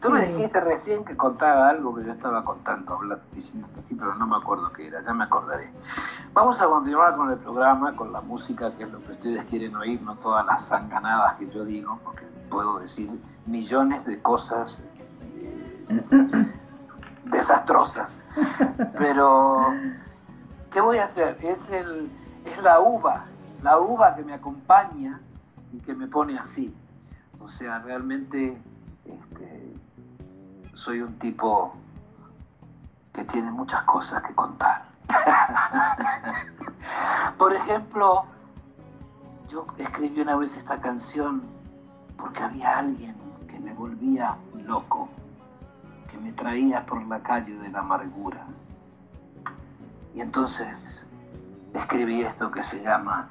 [0.00, 4.14] Tú me dijiste recién que contaba algo que yo estaba contando, hablando, diciendo así, pero
[4.14, 5.70] no me acuerdo qué era, ya me acordaré.
[6.32, 9.74] Vamos a continuar con el programa, con la música, que es lo que ustedes quieren
[9.74, 13.10] oír, no todas las sanganadas que yo digo, porque puedo decir
[13.46, 14.76] millones de cosas
[15.88, 16.52] eh,
[17.24, 18.08] desastrosas.
[18.98, 19.74] Pero,
[20.70, 21.38] ¿qué voy a hacer?
[21.42, 22.08] Es, el,
[22.44, 23.24] es la uva,
[23.64, 25.20] la uva que me acompaña
[25.72, 26.72] y que me pone así.
[27.40, 28.56] O sea, realmente
[29.08, 29.74] este,
[30.74, 31.74] soy un tipo
[33.12, 34.84] que tiene muchas cosas que contar.
[37.38, 38.24] Por ejemplo,
[39.50, 41.42] yo escribí una vez esta canción
[42.16, 43.14] porque había alguien
[43.48, 44.36] que me volvía
[44.66, 45.08] loco,
[46.10, 48.44] que me traía por la calle de la amargura.
[50.14, 50.76] Y entonces
[51.74, 53.28] escribí esto que se llama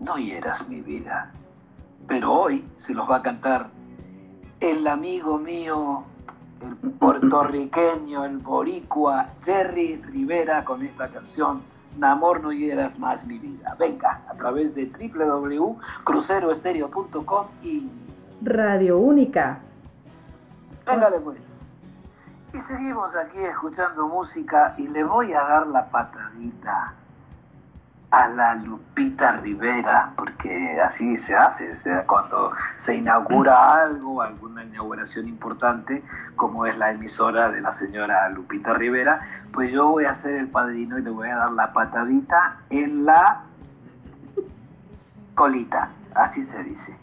[0.00, 1.30] No hieras mi vida.
[2.06, 3.70] Pero hoy se los va a cantar
[4.60, 6.04] el amigo mío,
[6.62, 11.60] el puertorriqueño, el boricua, Jerry Rivera con esta canción,
[11.96, 13.76] Namor no hieras más mi vida.
[13.78, 17.88] Venga, a través de www.cruceroestereo.com y
[18.42, 19.60] Radio Única.
[20.86, 21.38] Venga después.
[22.52, 26.94] Y seguimos aquí escuchando música y le voy a dar la patadita
[28.10, 32.52] a la Lupita Rivera, porque así se hace, o sea, cuando
[32.86, 36.02] se inaugura algo, alguna inauguración importante,
[36.36, 39.20] como es la emisora de la señora Lupita Rivera,
[39.52, 43.04] pues yo voy a ser el padrino y le voy a dar la patadita en
[43.04, 43.42] la
[45.34, 46.96] colita, así se dice.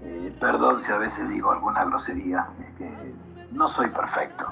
[0.00, 3.14] Eh, perdón si a veces digo alguna grosería, es que
[3.52, 4.44] no soy perfecto.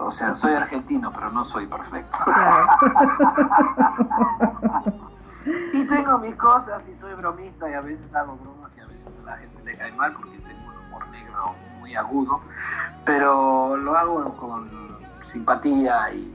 [0.00, 2.16] O sea, soy argentino, pero no soy perfecto.
[5.74, 9.06] y tengo mis cosas y soy bromista y a veces hago bromas que a veces
[9.22, 12.40] a la gente le cae mal porque tengo un humor negro muy agudo,
[13.04, 14.70] pero lo hago con
[15.32, 16.34] simpatía y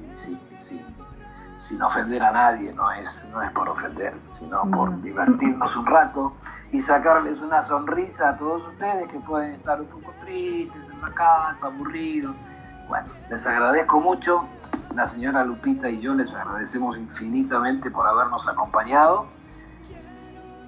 [1.68, 6.34] sin, ofender a nadie, no es, no es por ofender, sino por divertirnos un rato
[6.72, 11.10] y sacarles una sonrisa a todos ustedes que pueden estar un poco tristes en la
[11.10, 12.36] casa, aburridos
[12.88, 14.46] bueno, les agradezco mucho.
[14.94, 19.26] La señora Lupita y yo les agradecemos infinitamente por habernos acompañado.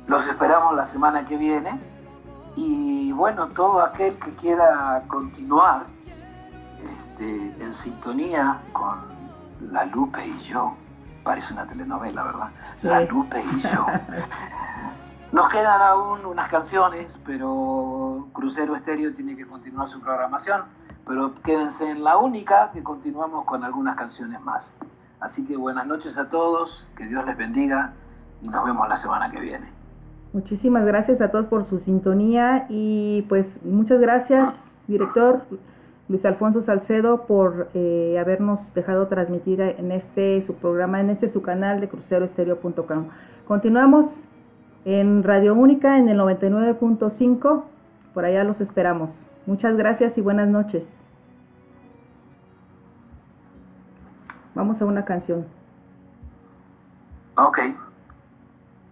[0.07, 1.79] Los esperamos la semana que viene.
[2.55, 5.85] Y bueno, todo aquel que quiera continuar
[6.79, 8.99] este, en sintonía con
[9.71, 10.73] La Lupe y yo.
[11.23, 12.49] Parece una telenovela, ¿verdad?
[12.81, 13.85] La Lupe y yo.
[15.31, 20.63] Nos quedan aún unas canciones, pero Crucero Estéreo tiene que continuar su programación.
[21.07, 24.69] Pero quédense en la única que continuamos con algunas canciones más.
[25.19, 27.93] Así que buenas noches a todos, que Dios les bendiga
[28.41, 29.67] y nos vemos la semana que viene.
[30.33, 34.53] Muchísimas gracias a todos por su sintonía y pues muchas gracias,
[34.87, 35.41] director
[36.09, 41.41] Luis Alfonso Salcedo, por eh, habernos dejado transmitir en este su programa, en este su
[41.41, 43.07] canal de cruceroestereo.com.
[43.47, 44.07] Continuamos
[44.85, 47.63] en Radio Única en el 99.5.
[48.13, 49.09] Por allá los esperamos.
[49.45, 50.96] Muchas gracias y buenas noches.
[54.57, 55.45] Vamos a una canción.
[57.35, 57.59] Ok.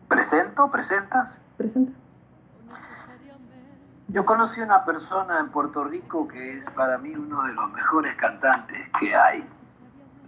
[0.07, 0.69] ¿Presento?
[0.69, 1.33] ¿Presentas?
[1.57, 1.91] Presenta.
[4.09, 8.15] Yo conocí una persona en Puerto Rico que es para mí uno de los mejores
[8.17, 9.43] cantantes que hay.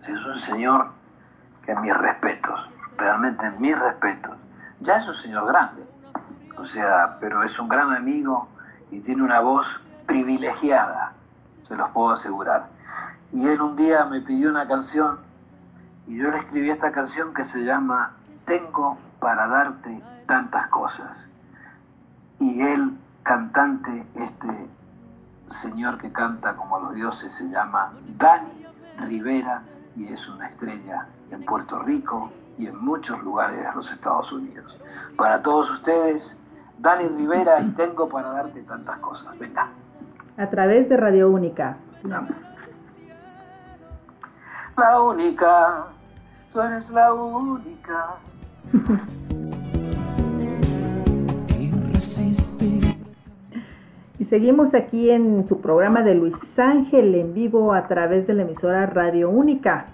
[0.08, 0.88] Es un señor
[1.68, 2.60] que mis respetos,
[2.98, 4.36] realmente mis respetos
[4.80, 5.84] ya es un señor grande,
[6.58, 8.48] o sea, pero es un gran amigo
[8.90, 9.68] y tiene una voz
[10.08, 11.14] privilegiada,
[11.68, 12.66] se los puedo asegurar.
[13.34, 15.27] Y él un día me pidió una canción
[16.08, 18.14] y yo le escribí esta canción que se llama
[18.46, 21.12] Tengo para darte tantas cosas.
[22.40, 24.70] Y él, cantante, este
[25.62, 28.66] señor que canta como los dioses, se llama Dani
[29.06, 29.62] Rivera
[29.96, 34.78] y es una estrella en Puerto Rico, y en muchos lugares de los Estados Unidos.
[35.16, 36.24] Para todos ustedes,
[36.80, 39.38] Dani Rivera y tengo para darte tantas cosas.
[39.40, 39.70] Venga.
[40.38, 41.78] A través de Radio Única.
[44.76, 45.88] La única,
[46.58, 48.16] tú la única.
[54.18, 58.42] Y seguimos aquí en su programa de Luis Ángel en vivo a través de la
[58.42, 59.86] emisora Radio Única.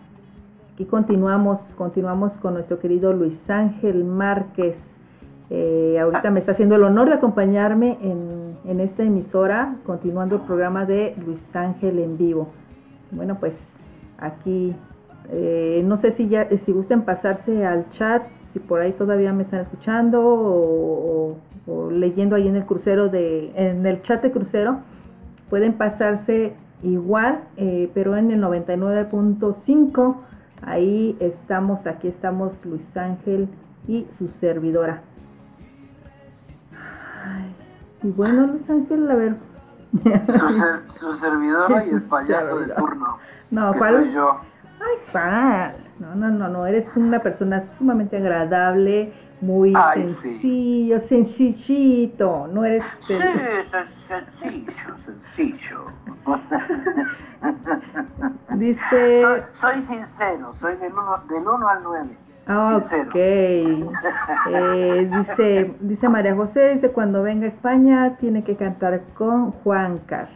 [0.73, 4.77] Aquí continuamos, continuamos con nuestro querido Luis Ángel Márquez.
[5.49, 10.85] Eh, ahorita me está haciendo el honor de acompañarme en, esta emisora, continuando el programa
[10.85, 12.47] de Luis Ángel en vivo.
[13.11, 13.53] Bueno, pues
[14.17, 14.73] aquí,
[15.31, 19.43] eh, no sé si ya, si gusten pasarse al chat, si por ahí todavía me
[19.43, 21.37] están escuchando o,
[21.91, 24.79] leyendo ahí en el crucero de, en el chat de crucero,
[25.49, 30.15] pueden pasarse igual, eh, pero en el 99.5
[30.65, 33.49] Ahí estamos, aquí estamos Luis Ángel
[33.85, 35.01] y su servidora.
[38.01, 39.35] y bueno, Luis Ángel, a ver.
[40.99, 43.17] Su, servidora y el payaso de turno.
[43.51, 44.11] No, ¿cuál?
[44.13, 44.39] yo.
[44.83, 45.73] Ay, Juan.
[45.99, 52.83] No, no, no, no, eres una persona sumamente agradable, muy sencillo, sencillito, no eres...
[53.07, 53.13] Sí,
[54.07, 55.85] sencillo, sencillo.
[58.55, 59.23] Dice...
[59.53, 62.17] Soy, sincero, soy del 1 del uno al 9.
[62.47, 63.15] Ah, ok.
[63.15, 69.99] Eh, dice, dice María José, dice, cuando venga a España tiene que cantar con Juan
[69.99, 70.27] Car.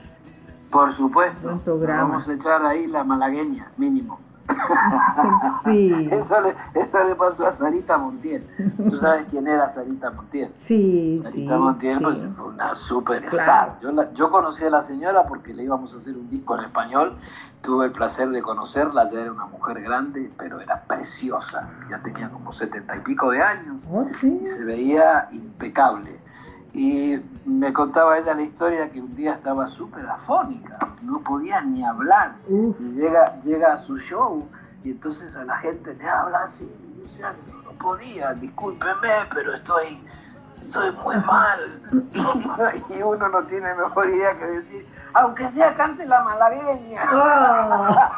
[0.72, 1.60] Por supuesto.
[1.66, 4.20] Vamos a echar ahí la malagueña, mínimo.
[5.64, 6.10] Sí.
[6.12, 8.48] Eso le, eso le pasó a Sarita Montiel.
[8.78, 10.50] ¿Tú sabes quién era Sarita Montiel?
[10.60, 13.78] Sí, Sarita Montiel pues, fue una superstar.
[13.82, 17.18] Yo, yo conocí a la señora porque le íbamos a hacer un disco en español.
[17.64, 19.12] Tuve el placer de conocerla.
[19.12, 21.68] Ya era una mujer grande, pero era preciosa.
[21.90, 23.78] Ya tenía como setenta y pico de años.
[23.92, 26.18] Oh, y se veía impecable.
[26.78, 31.84] Y me contaba ella la historia que un día estaba súper afónica, no podía ni
[31.84, 32.36] hablar.
[32.48, 34.48] Y llega, llega a su show
[34.84, 36.72] y entonces a la gente le habla así,
[37.04, 40.00] o sea, no podía, discúlpeme, pero estoy,
[40.68, 41.82] estoy muy mal.
[42.90, 47.02] y uno no tiene mejor idea que decir, aunque sea cante la malagueña.
[47.12, 48.12] Ah.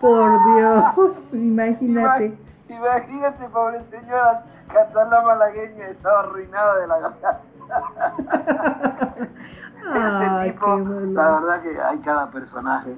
[0.00, 2.38] Por Dios, imagínate.
[2.68, 7.40] Imagínate, pobre señora, cantar la malagueña estaba arruinada de la garganta.
[9.88, 12.94] Ese tipo, la verdad que hay cada personaje.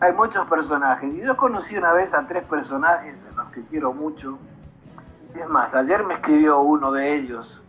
[0.00, 1.14] Hay muchos personajes.
[1.14, 4.38] Y yo conocí una vez a tres personajes de los que quiero mucho.
[5.34, 7.62] Es más, ayer me escribió uno de ellos,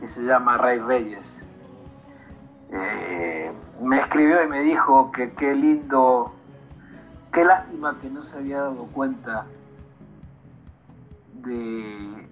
[0.00, 1.24] que se llama Rey Reyes.
[2.70, 6.32] Eh, me escribió y me dijo que qué lindo,
[7.32, 9.46] qué lástima que no se había dado cuenta
[11.34, 12.28] de,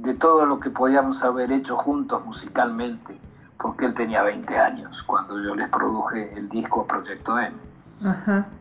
[0.00, 3.18] de todo lo que podíamos haber hecho juntos musicalmente,
[3.60, 7.56] porque él tenía 20 años cuando yo les produje el disco Proyecto M.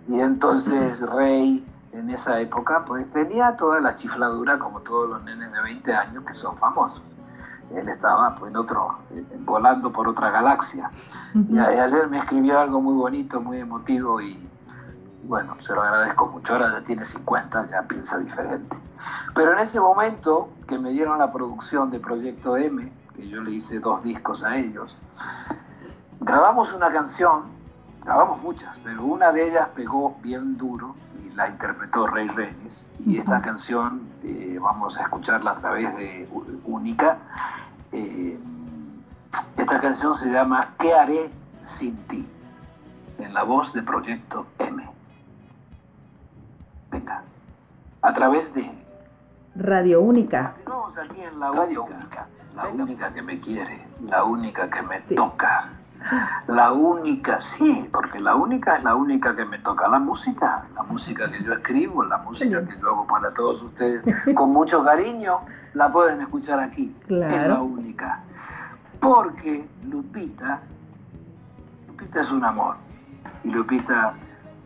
[0.08, 5.52] Y entonces Rey en esa época pues tenía toda la chifladura como todos los nenes
[5.52, 7.02] de 20 años que son famosos.
[7.76, 8.98] él estaba pues, en otro,
[9.40, 10.92] volando por otra galaxia.
[11.34, 14.51] Y ayer me escribió algo muy bonito, muy emotivo y
[15.24, 16.54] bueno, se lo agradezco mucho.
[16.54, 18.76] Ahora ya tiene 50, ya piensa diferente.
[19.34, 23.52] Pero en ese momento que me dieron la producción de Proyecto M, que yo le
[23.52, 24.96] hice dos discos a ellos,
[26.20, 27.44] grabamos una canción,
[28.04, 32.86] grabamos muchas, pero una de ellas pegó bien duro y la interpretó Rey Reyes.
[33.06, 36.30] Y esta canción eh, vamos a escucharla a través de
[36.66, 37.18] Única.
[37.92, 38.40] Eh,
[39.58, 41.32] esta canción se llama ¿Qué haré
[41.80, 42.28] sin ti?
[43.18, 45.01] En la voz de Proyecto M.
[46.92, 47.24] Venga,
[48.02, 48.70] a través de
[49.56, 50.54] Radio Única.
[50.60, 55.00] Estamos aquí en la Radio Única, la única que me quiere, la única que me
[55.16, 55.70] toca.
[56.48, 59.88] La única, sí, porque la única es la única que me toca.
[59.88, 64.04] La música, la música que yo escribo, la música que yo hago para todos ustedes
[64.36, 65.42] con mucho cariño,
[65.76, 66.94] la pueden escuchar aquí.
[67.08, 68.20] Es la única.
[69.00, 70.60] Porque Lupita,
[71.88, 72.76] Lupita es un amor.
[73.44, 74.14] Y Lupita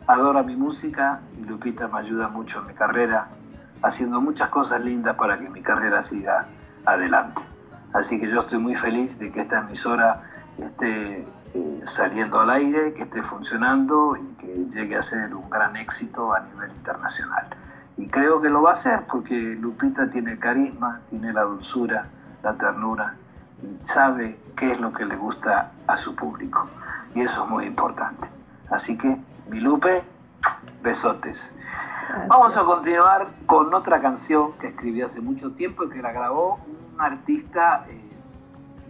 [0.06, 3.28] adora mi música y Lupita me ayuda mucho en mi carrera,
[3.82, 6.46] haciendo muchas cosas lindas para que mi carrera siga
[6.84, 7.40] adelante.
[7.92, 10.22] Así que yo estoy muy feliz de que esta emisora
[10.58, 15.76] esté eh, saliendo al aire, que esté funcionando y que llegue a ser un gran
[15.76, 17.46] éxito a nivel internacional.
[17.96, 22.06] Y creo que lo va a hacer porque Lupita tiene el carisma, tiene la dulzura,
[22.42, 23.14] la ternura
[23.62, 26.68] y sabe qué es lo que le gusta a su público.
[27.14, 28.28] Y eso es muy importante.
[28.70, 29.16] Así que,
[29.48, 30.02] mi Lupe,
[30.82, 31.36] besotes.
[32.28, 36.58] Vamos a continuar con otra canción que escribí hace mucho tiempo y que la grabó
[36.66, 38.00] un artista, eh,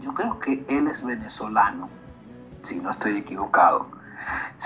[0.03, 1.89] yo creo que él es venezolano,
[2.69, 3.87] si no estoy equivocado.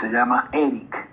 [0.01, 1.09] Se llama Eric.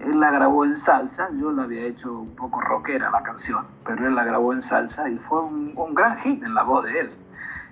[0.00, 4.06] Él la grabó en salsa, yo la había hecho un poco rockera la canción, pero
[4.06, 7.00] él la grabó en salsa y fue un, un gran hit en la voz de
[7.00, 7.12] él.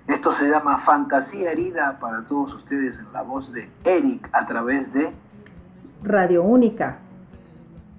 [0.07, 4.91] Esto se llama Fantasía Herida para todos ustedes en la voz de Eric a través
[4.93, 5.13] de
[6.03, 6.97] Radio Única.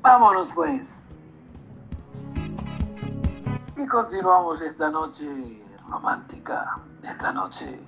[0.03, 0.83] Vámonos pues.
[3.77, 7.81] Y continuamos esta noche romántica, esta noche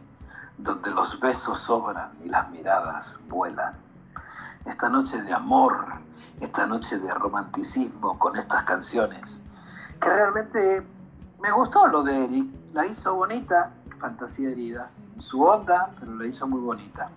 [0.56, 3.74] donde los besos sobran y las miradas vuelan.
[4.64, 5.76] Esta noche de amor,
[6.40, 9.22] esta noche de romanticismo con estas canciones,
[10.00, 10.82] que realmente
[11.42, 14.88] me gustó lo de Eric, la hizo bonita, fantasía herida,
[15.18, 17.10] su onda, pero la hizo muy bonita.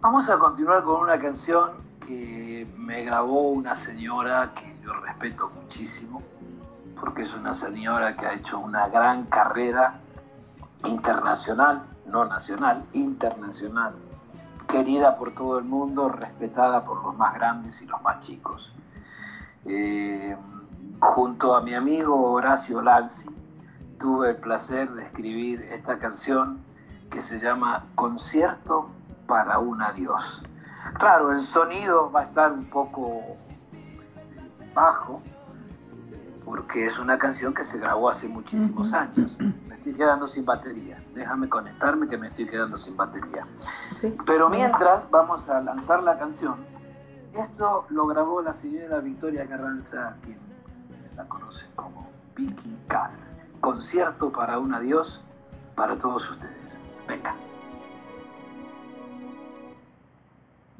[0.00, 1.70] Vamos a continuar con una canción
[2.06, 6.22] que me grabó una señora que yo respeto muchísimo,
[7.00, 9.98] porque es una señora que ha hecho una gran carrera
[10.84, 13.94] internacional, no nacional, internacional,
[14.68, 18.72] querida por todo el mundo, respetada por los más grandes y los más chicos.
[19.64, 20.36] Eh,
[21.00, 23.26] junto a mi amigo Horacio Lanzi,
[23.98, 26.60] tuve el placer de escribir esta canción
[27.10, 28.90] que se llama Concierto
[29.28, 30.42] para un adiós.
[30.98, 33.36] Claro, el sonido va a estar un poco
[34.74, 35.22] bajo,
[36.44, 39.30] porque es una canción que se grabó hace muchísimos años.
[39.68, 41.00] Me estoy quedando sin batería.
[41.14, 43.46] Déjame conectarme que me estoy quedando sin batería.
[44.26, 46.56] Pero mientras vamos a lanzar la canción,
[47.34, 50.38] esto lo grabó la señora Victoria Carranza, quien
[51.16, 53.10] la conocen como Vicky Car.
[53.60, 55.20] Concierto para un adiós
[55.74, 56.56] para todos ustedes.
[57.06, 57.34] Venga.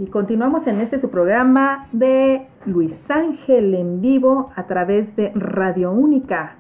[0.01, 5.91] Y continuamos en este su programa de Luis Ángel en vivo a través de Radio
[5.91, 6.55] Única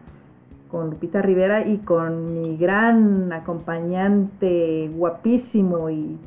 [0.68, 6.18] con Lupita Rivera y con mi gran acompañante guapísimo y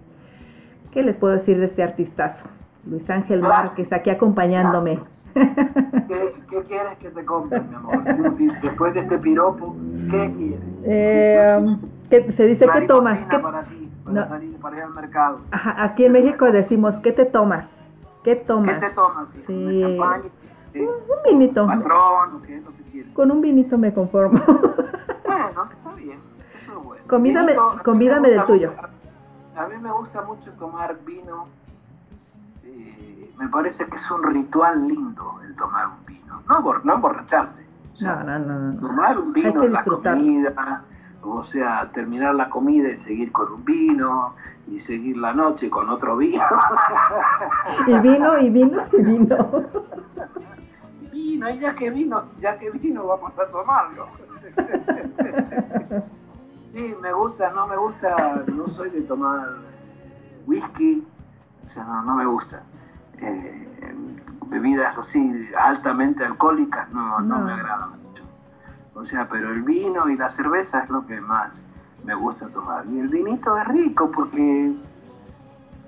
[0.91, 2.45] ¿qué les puedo decir de este artistazo?
[2.89, 4.99] Luis Ángel Márquez aquí acompañándome.
[5.33, 8.03] ¿Qué, quieres que te compre, mi amor?
[8.61, 9.75] Después de este piropo,
[10.09, 10.59] ¿qué quieres?
[10.85, 11.77] Eh,
[12.37, 13.19] se dice que tomas.
[13.27, 13.37] ¿Qué,
[14.03, 15.39] para para salir para ir al mercado.
[15.51, 17.69] aquí en México decimos, ¿qué te tomas?
[18.23, 18.79] ¿Qué tomas?
[18.79, 19.27] ¿Qué te tomas?
[19.47, 19.99] Sí.
[20.73, 20.89] Un,
[21.25, 21.67] vinito.
[21.67, 23.13] Patrón, ¿qué es lo que quieres?
[23.13, 24.41] Con un vinito me conformo.
[25.25, 26.19] bueno, está bien.
[26.63, 27.03] Eso es bueno.
[27.07, 28.71] Convídame, convídame del tuyo.
[29.55, 31.47] A mí me gusta mucho tomar vino.
[32.63, 36.41] Eh, me parece que es un ritual lindo el tomar un vino.
[36.47, 37.65] No, no emborracharte.
[37.99, 38.79] no, no, no, no.
[38.79, 40.83] Tomar un vino en la comida
[41.23, 44.33] o sea, terminar la comida y seguir con un vino,
[44.67, 46.43] y seguir la noche con otro vino.
[47.87, 49.65] y vino, y vino, y vino.
[51.11, 54.07] Vino, y ya que vino, ya que vino vamos a tomarlo.
[56.73, 59.45] Sí, me gusta, no me gusta, no soy de tomar
[60.47, 61.05] whisky,
[61.69, 62.63] o sea, no, no me gusta.
[63.17, 63.67] Eh,
[64.47, 68.00] bebidas así altamente alcohólicas no, no, no me agradan.
[69.01, 71.51] O sea, pero el vino y la cerveza es lo que más.
[72.05, 72.85] me gusta tomar.
[72.87, 74.73] Y el vinito es rico porque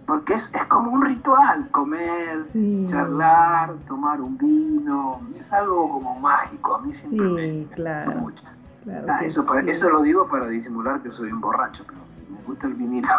[0.06, 2.46] porque es, es como un ritual, comer,
[2.90, 8.44] charlar, tomar un vino, es algo como mágico, a mí siempre sí, me, claro, mucho.
[9.08, 12.00] Ah, eso, eso lo digo para disimular que soy un borracho, pero
[12.30, 13.08] me gusta el vinito.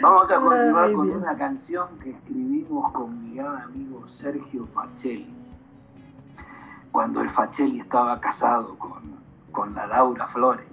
[0.00, 5.32] Vamos a continuar con una canción que escribimos con mi gran amigo Sergio Facelli,
[6.92, 9.18] cuando el Facelli estaba casado con,
[9.52, 10.66] con la Laura Flores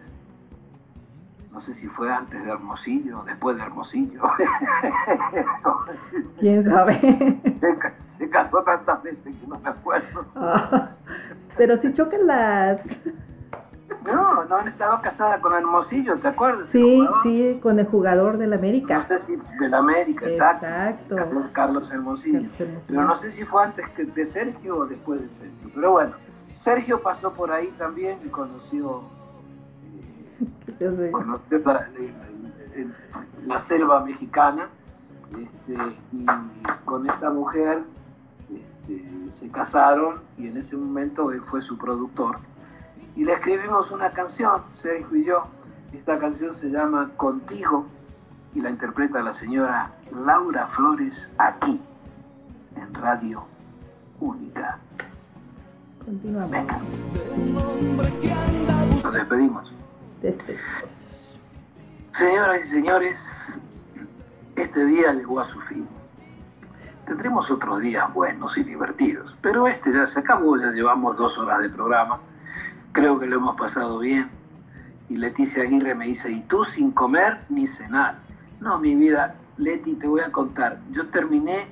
[1.56, 4.22] no sé si fue antes de Hermosillo o después de Hermosillo.
[6.40, 7.40] ¿Quién sabe?
[8.18, 10.26] Se, casó tantas veces que no me acuerdo.
[10.36, 10.90] Ah,
[11.56, 12.82] pero si chocan las...
[14.04, 16.68] No, no estaba casada con Hermosillo, ¿te acuerdas?
[16.72, 19.00] Sí, sí, con el jugador del América.
[19.00, 21.16] No sé si del América, exacto.
[21.54, 22.50] Carlos, Hermosillo.
[22.88, 25.70] Pero no sé si fue antes que de Sergio o después de Sergio.
[25.74, 26.12] Pero bueno,
[26.64, 29.04] Sergio pasó por ahí también y conoció
[31.12, 31.88] conoció la,
[33.46, 34.68] la, selva mexicana
[35.32, 36.26] este, y
[36.84, 37.84] con esta mujer
[38.54, 39.06] este,
[39.40, 42.38] se casaron y en ese momento él fue su productor.
[43.16, 45.48] Y le escribimos una canción, Sergio y yo.
[45.94, 47.86] Esta canción se llama Contigo
[48.54, 49.92] y la interpreta la señora
[50.26, 51.80] Laura Flores aquí,
[52.76, 53.46] en Radio
[54.20, 54.78] Única.
[56.04, 56.68] Continuamos.
[59.04, 59.72] Nos despedimos.
[62.18, 63.18] Señoras y señores,
[64.56, 65.88] este día llegó a su fin.
[67.06, 71.62] Tendremos otros días buenos y divertidos, pero este ya se acabó, ya llevamos dos horas
[71.62, 72.20] de programa.
[72.96, 74.30] Creo que lo hemos pasado bien.
[75.10, 78.16] Y Leticia Aguirre me dice, ¿y tú sin comer ni cenar?
[78.62, 80.78] No, mi vida, Leti, te voy a contar.
[80.92, 81.68] Yo terminé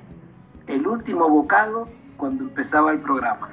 [0.66, 3.48] el último bocado cuando empezaba el programa.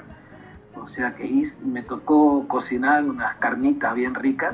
[0.76, 4.53] O sea que me tocó cocinar unas carnitas bien ricas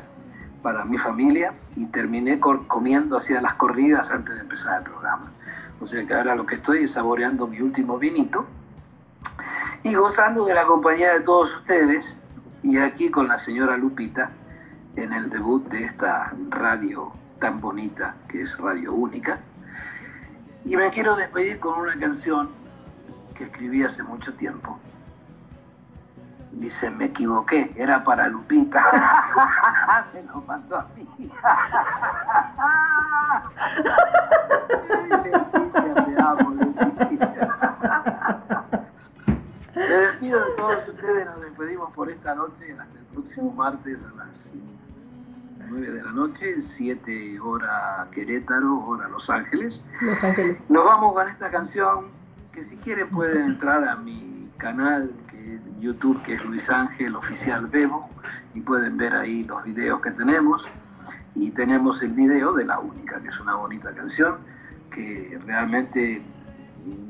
[0.61, 5.32] para mi familia y terminé comiendo hacia las corridas antes de empezar el programa.
[5.82, 8.45] O sea que ahora lo que estoy es saboreando mi último vinito
[9.82, 12.05] y gozando de la compañía de todos ustedes
[12.64, 14.30] y aquí con la señora Lupita
[14.95, 19.39] en el debut de esta radio tan bonita que es Radio Única.
[20.66, 22.49] Y me quiero despedir con una canción
[23.36, 24.78] que escribí hace mucho tiempo
[26.51, 28.82] Dice, me equivoqué, era para Lupita.
[30.12, 31.08] Se lo mandó a mí.
[36.08, 36.53] te amo,
[40.28, 44.28] Despido de todos ustedes, nos despedimos por esta noche, hasta el próximo martes a las
[45.69, 49.80] 9 de la noche, 7 hora Querétaro, hora Los Ángeles.
[50.01, 50.57] Los Ángeles.
[50.67, 52.07] Nos vamos con esta canción,
[52.51, 55.09] que si quieren pueden entrar a mi canal
[55.80, 58.09] YouTube, que es Luis Ángel Oficial Bebo,
[58.53, 60.61] y pueden ver ahí los videos que tenemos.
[61.36, 64.39] Y tenemos el video de La Única, que es una bonita canción,
[64.91, 66.21] que realmente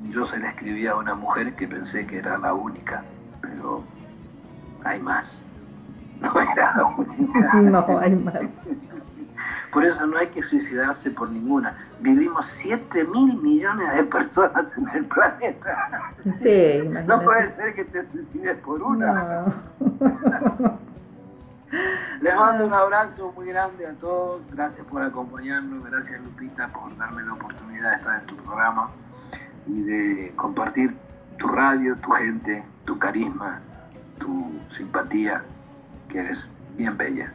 [0.10, 3.04] yo se la escribí a una mujer que pensé que era la única,
[3.42, 3.84] pero
[4.84, 5.26] hay más.
[6.20, 7.54] No era la única.
[7.62, 8.40] No, hay más.
[9.72, 11.78] Por eso no hay que suicidarse por ninguna.
[12.00, 16.12] Vivimos 7 mil millones de personas en el planeta.
[16.42, 19.46] Sí, No puede ser que te suicides por una.
[22.22, 24.42] Les mando un abrazo muy grande a todos.
[24.54, 25.84] Gracias por acompañarnos.
[25.92, 28.90] Gracias Lupita por darme la oportunidad de estar en tu programa
[29.68, 30.96] y de compartir
[31.38, 33.60] tu radio, tu gente, tu carisma,
[34.20, 35.44] tu simpatía,
[36.10, 36.38] que eres
[36.78, 37.32] bien bella.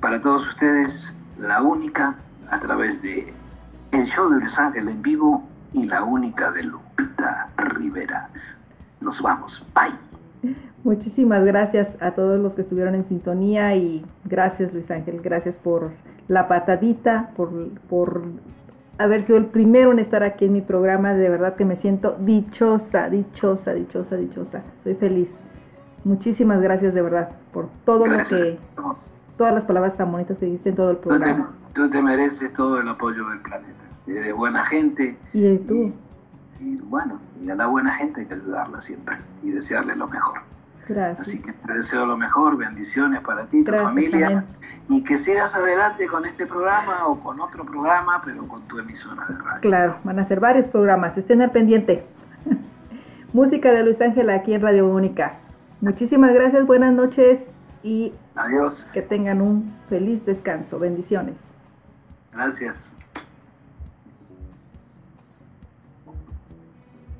[0.00, 0.92] Para todos ustedes,
[1.38, 2.16] la única
[2.50, 3.32] a través de
[3.92, 5.42] el show de Los Ángeles en vivo
[5.72, 8.28] y la única de Lupita Rivera.
[9.00, 9.64] Nos vamos.
[9.74, 10.56] Bye.
[10.84, 15.92] Muchísimas gracias a todos los que estuvieron en sintonía y gracias Luis Ángel, gracias por
[16.26, 18.22] la patadita, por, por
[19.02, 21.14] haber sido el primero en estar aquí en mi programa.
[21.14, 24.62] De verdad que me siento dichosa, dichosa, dichosa, dichosa.
[24.84, 25.28] Soy feliz.
[26.04, 28.58] Muchísimas gracias de verdad por todo lo que
[29.36, 31.50] todas las palabras tan bonitas que dijiste en todo el programa.
[31.74, 33.72] Tú te, mereces todo el apoyo del planeta.
[34.06, 35.16] Eres buena gente.
[35.32, 35.92] Y tú.
[36.60, 40.40] Y, bueno, y a la buena gente hay que ayudarla siempre y desearle lo mejor.
[40.88, 41.28] Gracias.
[41.28, 44.44] Así que te deseo lo mejor, bendiciones para ti, tu familia.
[44.88, 49.24] Y que sigas adelante con este programa o con otro programa, pero con tu emisora
[49.28, 49.60] de radio.
[49.60, 52.04] Claro, van a ser varios programas, estén al pendiente.
[53.32, 55.34] Música de Luis Ángel aquí en Radio Única.
[55.80, 57.38] Muchísimas gracias, buenas noches
[57.82, 58.74] y Adiós.
[58.92, 60.78] Que tengan un feliz descanso.
[60.78, 61.36] Bendiciones.
[62.32, 62.76] Gracias.